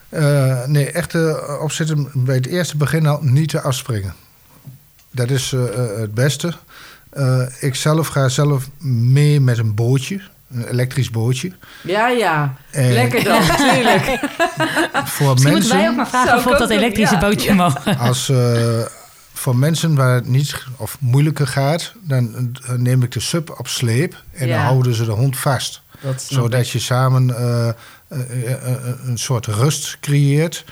Eh, 0.09 0.65
nee, 0.65 0.91
echt 0.91 1.15
opzitten 1.61 2.09
bij 2.13 2.35
het 2.35 2.45
eerste 2.45 2.77
begin 2.77 3.05
al 3.07 3.19
niet 3.21 3.49
te 3.49 3.61
afspringen. 3.61 4.13
Dat 5.17 5.29
is 5.29 5.53
eh, 5.53 5.63
eh, 5.67 5.99
het 5.99 6.13
beste. 6.13 6.53
Eh, 7.09 7.41
ik 7.59 7.75
zelf 7.75 8.07
ga 8.07 8.29
zelf 8.29 8.69
mee 9.11 9.39
met 9.41 9.57
een 9.57 9.75
bootje, 9.75 10.21
een 10.51 10.67
elektrisch 10.67 11.09
bootje. 11.09 11.51
Ja, 11.83 12.07
ja. 12.07 12.55
En- 12.71 12.91
Lekker 12.93 13.23
dan, 13.23 13.47
natuurlijk. 13.57 14.19
Voor 15.05 15.33
Misschien 15.33 15.51
moeten 15.51 15.51
wij 15.51 15.51
mensen, 15.51 15.89
ook 15.89 15.95
maar 15.95 16.07
vragen 16.07 16.27
Zou 16.27 16.37
of 16.39 16.43
we 16.51 16.57
dat 16.57 16.69
elektrische 16.69 17.15
ja. 17.15 17.21
bootje 17.21 17.53
mogen. 17.53 17.97
als, 18.09 18.29
eh, 18.29 18.81
voor 19.33 19.55
mensen 19.55 19.95
waar 19.95 20.15
het 20.15 20.27
niet 20.27 20.63
of 20.77 20.97
moeilijker 20.99 21.47
gaat, 21.47 21.93
dan 22.01 22.51
neem 22.75 23.03
ik 23.03 23.11
de 23.11 23.19
sub 23.19 23.55
op 23.59 23.67
sleep 23.67 24.23
en 24.33 24.47
Ja. 24.47 24.55
dan 24.55 24.65
houden 24.65 24.93
ze 24.93 25.05
de 25.05 25.11
hond 25.11 25.37
vast. 25.37 25.81
Dat 26.01 26.21
snap 26.21 26.45
ik. 26.45 26.51
Zodat 26.51 26.69
je 26.69 26.79
samen 26.79 27.35
een 29.07 29.17
soort 29.17 29.45
rust 29.45 29.97
creëert. 30.01 30.65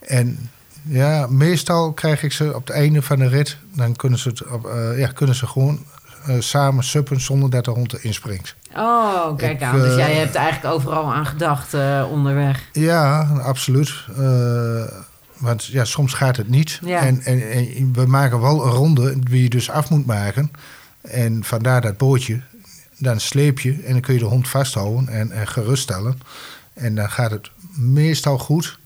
En 0.00 0.50
ja, 0.82 1.26
meestal 1.26 1.92
krijg 1.92 2.22
ik 2.22 2.32
ze 2.32 2.54
op 2.54 2.66
het 2.66 2.76
einde 2.76 3.02
van 3.02 3.18
de 3.18 3.28
rit, 3.28 3.56
dan 3.74 3.96
kunnen 3.96 4.18
ze, 4.18 4.28
het 4.28 4.46
op, 4.46 4.66
eh, 4.66 4.98
ja, 4.98 5.06
kunnen 5.06 5.34
ze 5.34 5.46
gewoon 5.46 5.84
eh, 6.26 6.36
samen 6.38 6.84
suppen 6.84 7.20
zonder 7.20 7.50
dat 7.50 7.64
de 7.64 7.70
hond 7.70 7.92
erin 7.92 8.14
springt. 8.14 8.54
Oh, 8.76 9.36
kijk 9.36 9.52
Ik, 9.52 9.62
aan. 9.62 9.80
Dus 9.80 9.90
eh, 9.90 9.96
jij 9.96 10.14
hebt 10.14 10.34
eigenlijk 10.34 10.74
overal 10.74 11.12
aan 11.12 11.26
gedacht 11.26 11.74
onderweg. 12.10 12.68
Ja, 12.72 13.20
absoluut. 13.42 13.94
Want 15.38 15.64
ja, 15.64 15.84
soms 15.84 16.14
gaat 16.14 16.36
het 16.36 16.48
niet. 16.48 16.78
Ja. 16.84 17.00
En, 17.00 17.22
en, 17.22 17.50
en 17.50 17.92
we 17.92 18.06
maken 18.06 18.40
wel 18.40 18.64
een 18.64 18.72
ronde 18.72 19.18
die 19.18 19.42
je 19.42 19.48
dus 19.48 19.70
af 19.70 19.90
moet 19.90 20.06
maken. 20.06 20.50
En 21.00 21.44
vandaar 21.44 21.80
dat 21.80 21.96
bootje. 21.96 22.40
Dan 22.98 23.20
sleep 23.20 23.60
je 23.60 23.82
en 23.84 23.92
dan 23.92 24.00
kun 24.00 24.14
je 24.14 24.20
de 24.20 24.26
hond 24.26 24.48
vasthouden 24.48 25.08
en, 25.08 25.30
en 25.30 25.46
geruststellen. 25.46 26.18
En 26.74 26.94
dan 26.94 27.10
gaat 27.10 27.30
het 27.30 27.50
meestal 27.76 28.38
goed. 28.38 28.78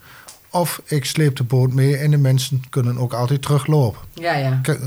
Of 0.56 0.80
ik 0.84 1.04
sleep 1.04 1.36
de 1.36 1.42
boot 1.44 1.72
mee 1.72 1.96
en 1.96 2.10
de 2.10 2.16
mensen 2.16 2.62
kunnen 2.70 2.98
ook 2.98 3.12
altijd 3.12 3.42
teruglopen. 3.42 4.00
Ja, 4.12 4.34
ja. 4.36 4.60
Ik, 4.62 4.78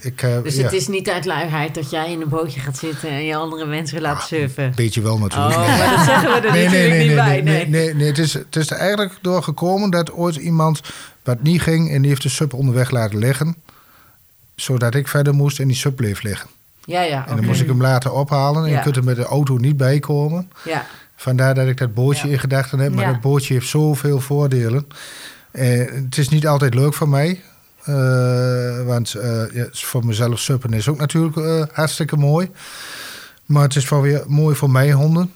ik, 0.00 0.22
eh, 0.22 0.42
Dus 0.42 0.56
ja, 0.56 0.62
het 0.62 0.72
is 0.72 0.88
niet 0.88 1.10
uit 1.10 1.24
luiheid 1.24 1.74
dat 1.74 1.90
jij 1.90 2.12
in 2.12 2.20
een 2.20 2.28
bootje 2.28 2.60
gaat 2.60 2.78
zitten 2.78 3.08
en 3.08 3.24
je 3.24 3.36
andere 3.36 3.66
mensen 3.66 4.00
laat 4.00 4.22
surfen. 4.26 4.64
Een 4.64 4.72
beetje 4.74 5.00
wel 5.00 5.18
natuurlijk. 5.18 5.54
Oh, 5.56 5.78
maar 5.78 5.96
dat 5.96 6.04
zeggen 6.04 6.30
we 6.40 6.46
er 6.46 6.52
Nee, 6.52 6.68
nee, 6.68 6.88
natuurlijk 6.88 6.90
nee, 6.90 7.06
niet 7.08 7.16
nee, 7.16 7.16
bij. 7.16 7.42
nee, 7.42 7.66
Nee. 7.66 7.66
nee, 7.66 7.84
nee, 7.84 7.94
nee. 7.94 8.06
Het, 8.06 8.18
is, 8.18 8.32
het 8.32 8.56
is 8.56 8.70
er 8.70 8.76
eigenlijk 8.76 9.18
door 9.22 9.42
gekomen 9.42 9.90
dat 9.90 10.12
ooit 10.12 10.36
iemand 10.36 10.80
wat 11.22 11.42
niet 11.42 11.62
ging 11.62 11.90
en 11.90 12.00
die 12.00 12.10
heeft 12.10 12.22
de 12.22 12.28
sub 12.28 12.52
onderweg 12.54 12.90
laten 12.90 13.18
liggen. 13.18 13.56
Zodat 14.54 14.94
ik 14.94 15.08
verder 15.08 15.34
moest 15.34 15.60
en 15.60 15.66
die 15.68 15.76
sub 15.76 15.96
bleef 15.96 16.22
liggen. 16.22 16.48
Ja, 16.84 17.00
ja. 17.02 17.26
En 17.28 17.36
dan 17.36 17.44
moest 17.44 17.60
ik 17.60 17.66
hem 17.66 17.80
laten 17.80 18.12
ophalen 18.14 18.64
en 18.64 18.70
Ja. 18.70 18.76
je 18.76 18.82
kunt 18.82 18.96
er 18.96 19.04
met 19.04 19.16
de 19.16 19.24
auto 19.24 19.56
niet 19.56 19.76
bij 19.76 19.98
komen. 20.00 20.50
Ja. 20.64 20.86
Vandaar 21.20 21.54
dat 21.54 21.66
ik 21.66 21.76
dat 21.76 21.94
bootje 21.94 22.26
Ja. 22.26 22.32
in 22.32 22.38
gedachten 22.38 22.78
heb. 22.78 22.94
Maar 22.94 23.04
Ja. 23.04 23.12
dat 23.12 23.20
bootje 23.20 23.54
heeft 23.54 23.68
zoveel 23.68 24.20
voordelen. 24.20 24.86
Eh, 25.50 25.78
het 26.04 26.18
is 26.18 26.28
niet 26.28 26.46
altijd 26.46 26.74
leuk 26.74 26.94
voor 26.94 27.08
mij. 27.08 27.40
Eh, 27.84 28.82
want 28.84 29.14
eh, 29.14 29.42
ja, 29.52 29.66
voor 29.70 30.06
mezelf 30.06 30.38
suppen 30.38 30.72
is 30.72 30.88
ook 30.88 30.98
natuurlijk 30.98 31.66
hartstikke 31.72 32.16
mooi. 32.16 32.50
Maar 33.46 33.62
het 33.62 33.76
is 33.76 33.88
wel 33.88 34.00
weer 34.00 34.22
mooi 34.26 34.56
voor 34.56 34.70
mijn 34.70 34.92
honden. 34.92 35.32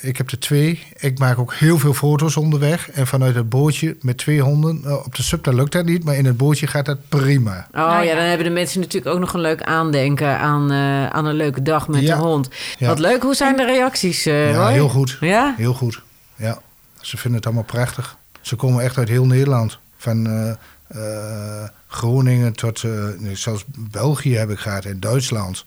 Ik 0.00 0.16
heb 0.16 0.30
er 0.30 0.38
twee. 0.38 0.82
Ik 0.98 1.18
maak 1.18 1.38
ook 1.38 1.54
heel 1.54 1.78
veel 1.78 1.94
foto's 1.94 2.36
onderweg. 2.36 2.90
En 2.90 3.06
vanuit 3.06 3.34
het 3.34 3.48
bootje 3.48 3.96
met 4.00 4.18
twee 4.18 4.40
honden. 4.40 4.80
eh, 4.84 5.04
op 5.04 5.14
de 5.14 5.22
sub 5.22 5.44
dat 5.44 5.54
lukt 5.54 5.72
dat 5.72 5.84
niet. 5.84 6.04
Maar 6.04 6.14
in 6.14 6.24
het 6.24 6.36
bootje 6.36 6.66
gaat 6.66 6.84
dat 6.86 7.08
prima. 7.08 7.66
Oh 7.70 7.76
Nou 7.76 7.90
ja, 7.92 8.00
ja. 8.00 8.14
dan 8.14 8.24
hebben 8.24 8.46
de 8.46 8.52
mensen 8.52 8.80
natuurlijk 8.80 9.14
ook 9.14 9.20
nog 9.20 9.34
een 9.34 9.40
leuk 9.40 9.62
aandenken 9.62 10.38
aan, 10.38 10.70
eh, 10.70 11.06
aan 11.06 11.24
een 11.24 11.34
leuke 11.34 11.62
dag 11.62 11.88
met 11.88 12.00
Ja. 12.02 12.16
de 12.16 12.22
hond. 12.22 12.48
Ja. 12.78 12.86
Wat 12.88 12.98
leuk. 12.98 13.22
Hoe 13.22 13.34
zijn 13.34 13.56
de 13.56 13.64
reacties, 13.64 14.26
eh 14.26 14.50
ja, 14.52 14.68
heel 14.68 14.88
goed. 14.88 15.16
Ja? 15.20 15.54
Heel 15.56 15.74
goed. 15.74 16.02
Ja, 16.36 16.58
ze 17.00 17.16
vinden 17.16 17.34
het 17.38 17.46
allemaal 17.46 17.64
prachtig. 17.64 18.16
Ze 18.40 18.56
komen 18.56 18.82
echt 18.84 18.98
uit 18.98 19.08
heel 19.08 19.26
Nederland. 19.26 19.78
Van 19.96 20.26
eh, 20.26 20.50
eh, 20.88 21.68
Groningen 21.86 22.52
tot 22.52 22.84
zelfs 23.32 23.64
België 23.66 24.36
heb 24.36 24.50
ik 24.50 24.58
gehad 24.58 24.84
en 24.84 25.00
Duitsland. 25.00 25.64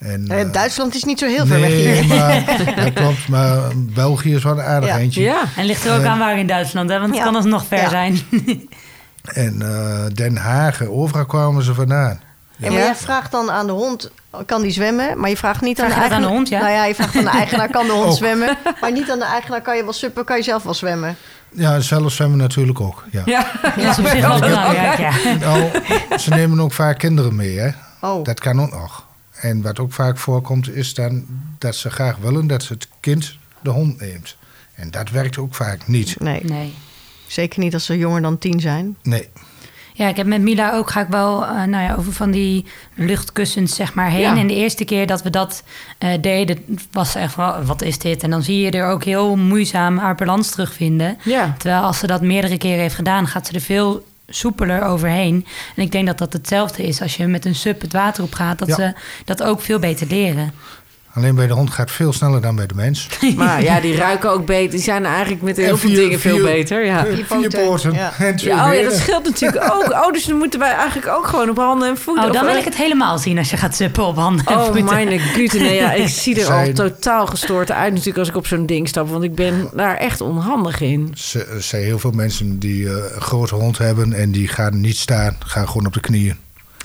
En, 0.00 0.24
Eh, 0.28 0.40
eh, 0.40 0.52
Duitsland 0.52 0.94
is 0.94 1.04
niet 1.04 1.18
zo 1.18 1.26
heel 1.26 1.46
ver 1.46 1.60
weg 1.60 1.68
nee, 1.68 2.02
hier. 2.02 2.16
maar 2.16 2.44
dat 2.84 2.92
klopt. 2.92 3.28
Maar 3.28 3.58
België 3.76 4.34
is 4.34 4.42
wel 4.42 4.52
een 4.52 4.64
aardig 4.64 4.88
Ja. 4.88 4.98
eentje. 4.98 5.22
Ja. 5.22 5.42
En 5.56 5.64
ligt 5.64 5.84
er 5.84 5.98
ook 5.98 6.04
aan 6.04 6.18
waar 6.18 6.38
in 6.38 6.46
Duitsland, 6.46 6.90
hè? 6.90 6.96
want 6.98 7.08
het 7.08 7.18
Ja. 7.18 7.24
kan 7.24 7.34
alsnog 7.36 7.66
ver 7.66 7.78
Ja. 7.78 7.88
zijn. 7.88 8.18
En 9.22 9.62
eh, 9.62 10.14
Den 10.14 10.36
Haag, 10.36 10.86
overal 10.86 11.26
kwamen 11.26 11.62
ze 11.62 11.74
vandaan. 11.74 12.20
Ja, 12.56 12.70
maar 12.70 12.78
Ja? 12.78 12.86
je 12.88 12.94
vraagt 12.94 13.30
dan 13.30 13.50
aan 13.50 13.66
de 13.66 13.72
hond, 13.72 14.10
kan 14.46 14.62
die 14.62 14.70
zwemmen? 14.70 15.18
Maar 15.20 15.28
je 15.30 15.36
vraagt 15.36 15.60
niet 15.60 15.80
aan 15.80 15.88
de 15.88 15.94
dat 15.94 16.02
aan 16.02 16.08
eigenaar. 16.10 16.28
de 16.30 16.34
hond, 16.36 16.48
ja? 16.48 16.60
Nou 16.60 16.72
ja, 16.72 16.84
je 16.84 16.94
vraagt 16.94 17.16
aan 17.16 17.24
de 17.24 17.30
eigenaar, 17.30 17.68
kan 17.70 17.86
de 17.86 17.92
hond 17.92 18.06
Ook. 18.10 18.16
zwemmen? 18.16 18.56
Maar 18.80 18.92
niet 18.92 19.10
aan 19.10 19.18
de 19.18 19.24
eigenaar, 19.24 19.60
kan 19.62 19.76
je 19.76 19.82
wel 19.82 19.92
suppen, 19.92 20.24
kan 20.24 20.36
je 20.36 20.42
zelf 20.42 20.62
wel 20.62 20.74
zwemmen? 20.74 21.16
Ja, 21.52 21.80
zelf 21.80 22.12
zwemmen 22.12 22.38
natuurlijk 22.38 22.80
ook. 22.80 23.04
Ja. 23.10 23.22
Ja. 23.24 23.46
Dat 23.62 23.84
is 23.84 23.98
op 23.98 24.06
zich 24.06 24.26
wel 24.26 24.40
belangrijk, 24.40 24.98
ja. 24.98 25.10
Nou, 25.40 25.64
ze 26.18 26.30
nemen 26.30 26.60
ook 26.60 26.72
vaak 26.72 26.98
kinderen 26.98 27.34
mee, 27.36 27.58
hè. 27.58 27.68
Oh, 28.00 28.24
Dat 28.24 28.40
kan 28.40 28.60
ook 28.60 28.70
nog. 28.70 29.04
En 29.40 29.62
wat 29.62 29.78
ook 29.78 29.92
vaak 29.92 30.18
voorkomt, 30.18 30.68
is 30.74 30.94
dan 30.94 31.26
dat 31.58 31.76
ze 31.76 31.90
graag 31.90 32.16
willen 32.16 32.46
dat 32.46 32.68
het 32.68 32.88
kind 33.00 33.36
de 33.60 33.70
hond 33.70 34.00
neemt. 34.00 34.36
En 34.74 34.90
dat 34.90 35.10
werkt 35.10 35.38
ook 35.38 35.54
vaak 35.54 35.86
niet. 35.86 36.20
nee. 36.20 36.44
Nee. 36.44 36.74
Zeker 37.26 37.60
niet 37.60 37.74
als 37.74 37.84
ze 37.84 37.98
jonger 37.98 38.22
dan 38.22 38.38
tien 38.38 38.60
zijn. 38.60 38.96
Nee. 39.02 39.28
Ja, 39.94 40.08
ik 40.08 40.16
heb 40.16 40.26
met 40.26 40.40
Mila 40.40 40.72
ook 40.72 40.90
ga 40.90 41.00
ik 41.00 41.08
wel 41.08 41.44
eh, 41.44 41.50
nou 41.64 41.84
ja, 41.84 41.94
over 41.94 42.12
van 42.12 42.30
die 42.30 42.64
luchtkussens 42.94 43.74
zeg 43.74 43.94
maar 43.94 44.10
heen. 44.10 44.20
Ja. 44.20 44.36
En 44.36 44.46
de 44.46 44.54
eerste 44.54 44.84
keer 44.84 45.06
dat 45.06 45.22
we 45.22 45.30
dat 45.30 45.62
eh, 45.98 46.10
deden, 46.20 46.58
was 46.90 47.12
ze 47.12 47.18
echt 47.18 47.32
van, 47.32 47.66
wat 47.66 47.82
is 47.82 47.98
dit? 47.98 48.22
En 48.22 48.30
dan 48.30 48.42
zie 48.42 48.60
je 48.60 48.70
er 48.70 48.86
ook 48.86 49.04
heel 49.04 49.36
moeizaam 49.36 49.98
haar 49.98 50.14
balans 50.14 50.50
terugvinden. 50.50 51.18
Ja. 51.24 51.54
Terwijl 51.58 51.82
als 51.82 51.98
ze 51.98 52.06
dat 52.06 52.22
meerdere 52.22 52.58
keren 52.58 52.80
heeft 52.80 52.94
gedaan, 52.94 53.26
gaat 53.26 53.46
ze 53.46 53.52
er 53.52 53.60
veel 53.60 54.04
soepeler 54.30 54.82
overheen. 54.82 55.46
En 55.76 55.82
ik 55.82 55.92
denk 55.92 56.06
dat 56.06 56.18
dat 56.18 56.32
hetzelfde 56.32 56.82
is 56.82 57.00
als 57.02 57.16
je 57.16 57.26
met 57.26 57.44
een 57.44 57.54
sub 57.54 57.80
het 57.80 57.92
water 57.92 58.22
op 58.24 58.32
gaat, 58.34 58.58
dat 58.58 58.68
Ja. 58.68 58.74
ze 58.74 58.92
dat 59.24 59.42
ook 59.42 59.60
veel 59.60 59.78
beter 59.78 60.06
leren. 60.06 60.52
Alleen 61.14 61.34
bij 61.34 61.46
de 61.46 61.52
hond 61.52 61.70
gaat 61.70 61.86
het 61.86 61.96
veel 61.96 62.12
sneller 62.12 62.40
dan 62.40 62.56
bij 62.56 62.66
de 62.66 62.74
mens. 62.74 63.08
Maar 63.36 63.62
ja, 63.62 63.80
die 63.80 63.96
ruiken 63.96 64.30
ook 64.30 64.46
beter. 64.46 64.70
Die 64.70 64.80
zijn 64.80 65.04
eigenlijk 65.04 65.42
met 65.42 65.56
heel 65.56 65.76
veel 65.76 65.90
dingen 65.94 66.20
veel 66.20 66.34
vier- 66.36 66.44
beter. 66.44 66.84
Ja. 66.84 67.04
Vier 67.06 67.24
Vier 67.28 67.48
poten 67.50 67.92
ja. 67.92 68.12
en 68.18 68.36
twee 68.36 68.54
Ja, 68.54 68.68
oh 68.68 68.74
ja, 68.74 68.82
dat 68.82 68.92
scheelt 68.98 69.24
natuurlijk 69.24 69.64
ook. 69.74 69.90
Oh, 69.92 70.12
dus 70.12 70.24
dan 70.24 70.36
moeten 70.38 70.58
wij 70.60 70.72
eigenlijk 70.72 71.08
ook 71.08 71.26
gewoon 71.26 71.48
op 71.50 71.56
handen 71.56 71.88
en 71.88 71.96
voeten. 71.98 72.24
Oh, 72.24 72.32
dan 72.32 72.44
wil 72.46 72.56
ik 72.56 72.64
het 72.64 72.76
helemaal 72.76 73.18
zien 73.18 73.38
als 73.38 73.50
je 73.50 73.56
gaat 73.56 73.76
suppen 73.76 74.04
op 74.06 74.16
handen 74.16 74.46
en 74.46 74.54
Oh, 74.56 74.64
voeten. 74.64 74.84
mijn 74.84 75.20
güte. 75.20 75.58
Nee, 75.58 75.74
ja, 75.74 75.92
ik 75.92 76.08
zie 76.08 76.40
er 76.44 76.52
al 76.52 76.72
totaal 76.72 77.26
gestoord 77.26 77.70
uit 77.72 77.90
natuurlijk 77.90 78.18
als 78.18 78.28
ik 78.28 78.36
op 78.36 78.46
zo'n 78.46 78.66
ding 78.66 78.88
stap. 78.88 79.08
Want 79.10 79.22
ik 79.24 79.34
ben 79.34 79.70
daar 79.74 79.96
echt 79.96 80.20
onhandig 80.20 80.80
in. 80.80 81.10
Ze- 81.14 81.44
Er 81.44 81.62
zijn 81.62 81.82
heel 81.82 81.98
veel 81.98 82.10
mensen 82.10 82.58
die 82.58 82.86
eh, 82.88 82.92
een 83.14 83.20
grote 83.20 83.54
hond 83.54 83.78
hebben 83.78 84.12
en 84.12 84.30
die 84.30 84.48
gaan 84.48 84.80
niet 84.80 84.96
staan, 84.96 85.36
gaan 85.46 85.66
gewoon 85.66 85.86
op 85.86 85.92
de 85.92 86.00
knieën. 86.00 86.36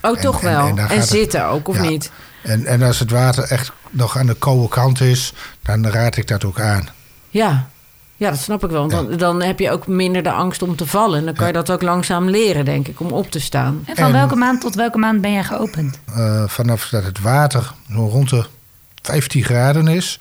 Oh, 0.01 0.15
En- 0.15 0.21
toch 0.21 0.41
wel. 0.41 0.67
en 0.67 0.77
het- 0.77 1.07
zitten 1.07 1.45
ook, 1.47 1.67
of 1.67 1.75
Ja. 1.75 1.81
niet? 1.89 2.11
En, 2.45 2.65
en 2.65 2.81
als 2.81 2.99
het 2.99 3.11
water 3.11 3.43
echt 3.43 3.71
nog 3.89 4.17
aan 4.17 4.25
de 4.25 4.35
koude 4.35 4.67
kant 4.67 5.01
is, 5.01 5.33
dan 5.63 5.87
raad 5.87 6.17
ik 6.17 6.27
dat 6.27 6.43
ook 6.45 6.59
aan. 6.59 6.87
Ja. 7.29 7.67
Ja, 8.17 8.29
dat 8.29 8.39
snap 8.39 8.63
ik 8.63 8.69
wel. 8.69 8.79
Want 8.79 8.91
Ja. 8.91 8.97
dan, 9.01 9.17
dan 9.17 9.41
heb 9.41 9.59
je 9.59 9.71
ook 9.71 9.87
minder 9.87 10.23
de 10.23 10.31
angst 10.31 10.61
om 10.61 10.75
te 10.75 10.85
vallen. 10.85 11.19
En 11.19 11.25
dan 11.25 11.33
kan 11.33 11.47
je 11.47 11.53
dat 11.53 11.71
ook 11.71 11.81
langzaam 11.81 12.29
leren, 12.29 12.65
denk 12.65 12.87
ik, 12.87 12.99
om 12.99 13.11
op 13.11 13.31
te 13.31 13.39
staan. 13.39 13.83
En 13.85 13.95
van 13.95 14.05
En- 14.05 14.11
welke 14.13 14.35
maand 14.35 14.61
tot 14.61 14.75
welke 14.75 14.97
maand 14.97 15.21
ben 15.21 15.31
jij 15.31 15.43
geopend? 15.43 15.99
Eh, 16.15 16.43
vanaf 16.47 16.87
dat 16.89 17.03
het 17.03 17.19
water 17.19 17.73
zo 17.93 18.05
rond 18.07 18.29
de 18.29 18.45
15 19.01 19.43
graden 19.43 19.87
is, 19.87 20.19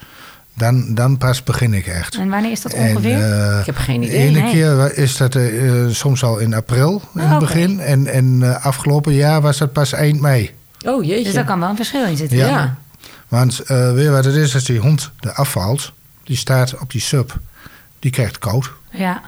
Dan, 0.57 0.93
dan 0.93 1.17
pas 1.17 1.43
begin 1.43 1.73
ik 1.73 1.87
echt. 1.87 2.15
En 2.15 2.29
wanneer 2.29 2.51
is 2.51 2.61
dat 2.61 2.71
En, 2.73 2.89
ongeveer? 2.89 3.21
eh, 3.51 3.59
Ik 3.59 3.65
heb 3.65 3.77
geen 3.77 4.01
de 4.01 4.07
idee. 4.07 4.19
ene 4.27 4.39
nee. 4.41 4.51
keer 4.51 4.97
is 4.97 5.17
dat 5.17 5.35
eh, 5.35 5.51
soms 5.89 6.23
al 6.23 6.37
in 6.37 6.53
april 6.53 7.01
in 7.15 7.21
Oh, 7.21 7.27
het 7.27 7.35
oké. 7.35 7.45
begin. 7.45 7.79
En, 7.79 8.07
en 8.07 8.39
eh, 8.43 8.65
afgelopen 8.65 9.13
jaar 9.13 9.41
was 9.41 9.57
dat 9.57 9.73
pas 9.73 9.93
eind 9.93 10.21
mei. 10.21 10.54
Oh 10.85 11.03
jeetje. 11.03 11.23
dus 11.23 11.33
daar 11.33 11.45
kan 11.45 11.59
wel 11.59 11.69
een 11.69 11.75
verschil 11.75 12.05
in 12.05 12.17
zitten. 12.17 12.37
Ja. 12.37 12.47
ja. 12.47 12.75
Want 13.27 13.59
eh, 13.59 13.93
weer 13.93 14.11
wat 14.11 14.25
het 14.25 14.35
is, 14.35 14.53
als 14.53 14.63
die 14.63 14.79
hond 14.79 15.11
er 15.19 15.33
afvalt, 15.33 15.91
die 16.23 16.37
staat 16.37 16.79
op 16.79 16.91
die 16.91 17.01
sub, 17.01 17.39
die 17.99 18.11
krijgt 18.11 18.39
koud. 18.39 18.71
Ja. 18.91 19.21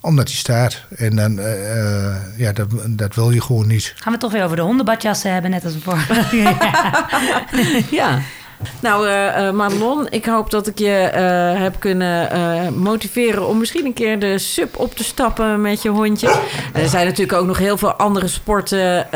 Omdat 0.00 0.26
die 0.26 0.36
staat. 0.36 0.82
En 0.96 1.16
dan, 1.16 1.38
eh, 1.38 2.10
eh, 2.10 2.16
ja, 2.36 2.52
dat, 2.52 2.68
dat 2.88 3.14
wil 3.14 3.30
je 3.30 3.40
gewoon 3.40 3.66
niet. 3.66 3.84
Gaan 3.84 4.04
we 4.04 4.10
het 4.10 4.20
toch 4.20 4.32
weer 4.32 4.44
over 4.44 4.56
de 4.56 4.62
hondenbadjassen 4.62 5.32
hebben, 5.32 5.50
net 5.50 5.64
als 5.64 5.74
voor. 5.82 5.98
ja. 8.00 8.20
Nou, 8.80 9.08
eh, 9.08 9.50
Madelon, 9.50 10.06
ik 10.10 10.24
hoop 10.24 10.50
dat 10.50 10.66
ik 10.66 10.78
je 10.78 10.90
eh, 10.94 11.60
heb 11.62 11.74
kunnen 11.78 12.28
motiveren 12.82 13.46
om 13.48 13.58
misschien 13.58 13.84
een 13.84 13.92
keer 13.92 14.18
de 14.18 14.38
sub 14.38 14.78
op 14.78 14.94
te 14.94 15.04
stappen 15.04 15.60
met 15.60 15.82
je 15.82 15.88
hondje. 15.88 16.28
En 16.72 16.82
er 16.82 16.88
zijn 16.88 17.06
natuurlijk 17.06 17.38
ook 17.38 17.46
nog 17.46 17.58
heel 17.58 17.76
veel 17.78 17.92
andere 17.92 18.28
sporten 18.28 19.06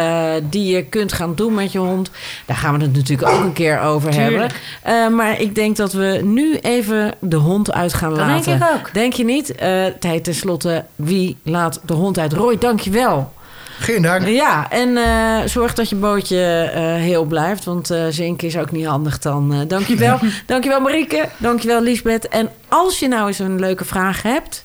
die 0.51 0.75
je 0.75 0.85
kunt 0.85 1.13
gaan 1.13 1.35
doen 1.35 1.55
met 1.55 1.73
je 1.73 1.79
hond. 1.79 2.11
Daar 2.47 2.57
gaan 2.57 2.79
we 2.79 2.85
het 2.85 2.95
natuurlijk 2.97 3.29
ook 3.33 3.41
een 3.45 3.53
keer 3.53 3.81
over 3.81 4.11
Tuurlijk. 4.11 4.53
hebben. 4.83 5.15
Maar 5.17 5.41
ik 5.41 5.55
denk 5.55 5.77
dat 5.77 5.93
we 5.93 6.21
nu 6.25 6.57
even 6.57 7.15
de 7.21 7.37
hond 7.37 7.73
uit 7.73 7.95
gaan 7.95 8.11
Dat 8.11 8.19
laten. 8.19 8.59
denk 8.59 8.63
ik 8.63 8.77
ook. 8.77 8.95
Denk 8.95 9.13
je 9.13 9.25
niet? 9.25 9.55
Eh 9.55 9.85
tijd 10.01 10.25
tenslotte, 10.25 10.85
wie 10.97 11.37
laat 11.43 11.81
de 11.85 11.93
hond 11.95 12.19
uit? 12.19 12.33
Roy, 12.33 12.59
dank 12.59 12.81
je 12.81 12.91
wel. 12.91 13.33
Geen 13.79 14.03
dank. 14.03 14.27
Ja, 14.27 14.71
en 14.71 14.97
eh, 14.97 15.49
zorg 15.49 15.75
dat 15.75 15.89
je 15.89 15.97
bootje 15.97 16.71
eh, 16.75 16.83
heel 16.95 17.25
blijft. 17.25 17.65
Want 17.65 17.91
eh 17.91 18.05
zinken 18.11 18.49
is 18.49 18.57
ook 18.57 18.71
niet 18.71 18.87
handig 18.87 19.19
dan. 19.19 19.65
dankjewel. 19.69 20.19
dankjewel 20.47 20.81
Marieke. 20.81 21.29
Dankjewel 21.37 21.83
Liesbeth. 21.83 22.29
En 22.29 22.51
als 22.69 22.99
je 22.99 23.09
nou 23.09 23.27
eens 23.27 23.39
een 23.39 23.61
leuke 23.61 23.85
vraag 23.85 24.23
hebt... 24.23 24.65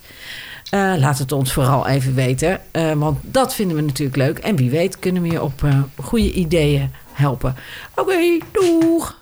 laat 0.71 1.17
het 1.17 1.31
ons 1.31 1.53
vooral 1.53 1.87
even 1.87 2.15
weten. 2.15 2.59
want 2.95 3.17
dat 3.21 3.55
vinden 3.55 3.75
we 3.75 3.83
natuurlijk 3.83 4.17
leuk. 4.17 4.37
En 4.37 4.55
wie 4.55 4.69
weet 4.69 4.99
kunnen 4.99 5.21
we 5.21 5.29
je 5.31 5.41
op 5.41 5.61
goede 5.95 6.31
ideeën 6.31 6.91
helpen. 7.11 7.55
Oké, 7.95 8.37
doeg! 8.51 9.20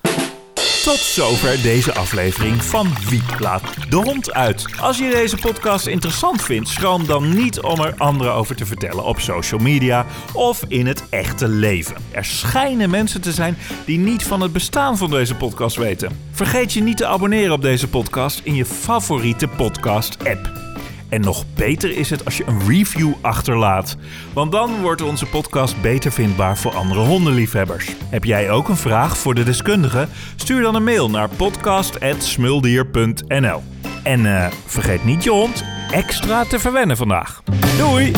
Tot 0.90 0.98
zover 0.98 1.62
deze 1.62 1.94
aflevering 1.94 2.64
van 2.64 2.88
Wie 3.10 3.22
laat 3.40 3.62
de 3.90 3.96
hond 3.96 4.34
uit. 4.34 4.66
Als 4.82 4.98
je 4.98 5.10
deze 5.10 5.38
podcast 5.38 5.88
interessant 5.88 6.42
vindt, 6.42 6.70
schroom 6.70 7.06
dan 7.06 7.34
niet 7.36 7.60
om 7.60 7.80
er 7.80 7.94
anderen 7.98 8.34
over 8.34 8.56
te 8.56 8.66
vertellen 8.66 9.04
op 9.04 9.20
social 9.20 9.60
media 9.60 10.06
of 10.34 10.64
in 10.68 10.88
het 10.88 11.04
echte 11.10 11.48
leven. 11.48 11.96
Er 12.12 12.26
schijnen 12.26 12.90
mensen 12.90 13.22
te 13.22 13.32
zijn 13.32 13.58
die 13.86 13.98
niet 13.98 14.24
van 14.24 14.42
het 14.42 14.54
bestaan 14.54 14.98
van 14.98 15.10
deze 15.10 15.36
podcast 15.36 15.76
weten. 15.76 16.20
Vergeet 16.32 16.74
je 16.74 16.82
niet 16.82 16.98
te 16.98 17.06
abonneren 17.06 17.54
op 17.54 17.62
deze 17.62 17.88
podcast 17.88 18.42
in 18.44 18.56
je 18.56 18.66
favoriete 18.66 19.48
podcast-app. 19.48 20.69
En 21.10 21.22
nog 21.22 21.46
beter 21.56 21.98
is 21.98 22.10
het 22.10 22.26
als 22.26 22.38
je 22.38 22.44
een 22.48 22.68
review 22.68 23.14
achterlaat. 23.22 23.96
Want 24.34 24.52
dan 24.52 24.82
wordt 24.82 25.02
onze 25.02 25.26
podcast 25.26 25.82
beter 25.82 26.12
vindbaar 26.12 26.58
voor 26.58 26.76
andere 26.76 27.00
hondenliefhebbers. 27.00 27.96
Heb 28.10 28.24
jij 28.24 28.52
ook 28.52 28.70
een 28.70 28.78
vraag 28.78 29.18
voor 29.18 29.36
de 29.36 29.44
deskundige? 29.44 30.08
Stuur 30.36 30.62
dan 30.62 30.76
een 30.76 30.84
mail 30.84 31.10
naar 31.10 31.30
podcast.smuldier.nl 31.30 33.64
En 34.04 34.26
eh, 34.26 34.48
vergeet 34.66 35.06
niet 35.06 35.24
je 35.24 35.30
hond 35.30 35.64
extra 35.92 36.44
te 36.44 36.60
verwennen 36.60 36.98
vandaag. 36.98 37.44
Doei! 37.78 38.12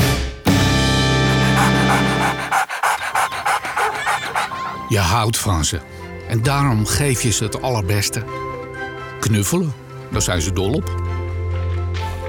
Je 4.89 4.99
houdt 4.99 5.37
van 5.37 5.65
ze. 5.65 5.79
En 6.27 6.43
daarom 6.43 6.85
geef 6.85 7.21
je 7.21 7.31
ze 7.31 7.43
het 7.43 7.61
allerbeste. 7.61 8.23
Knuffelen, 9.19 9.73
daar 10.11 10.21
zijn 10.21 10.41
ze 10.41 10.53
dol 10.53 10.73
op. 10.73 11.00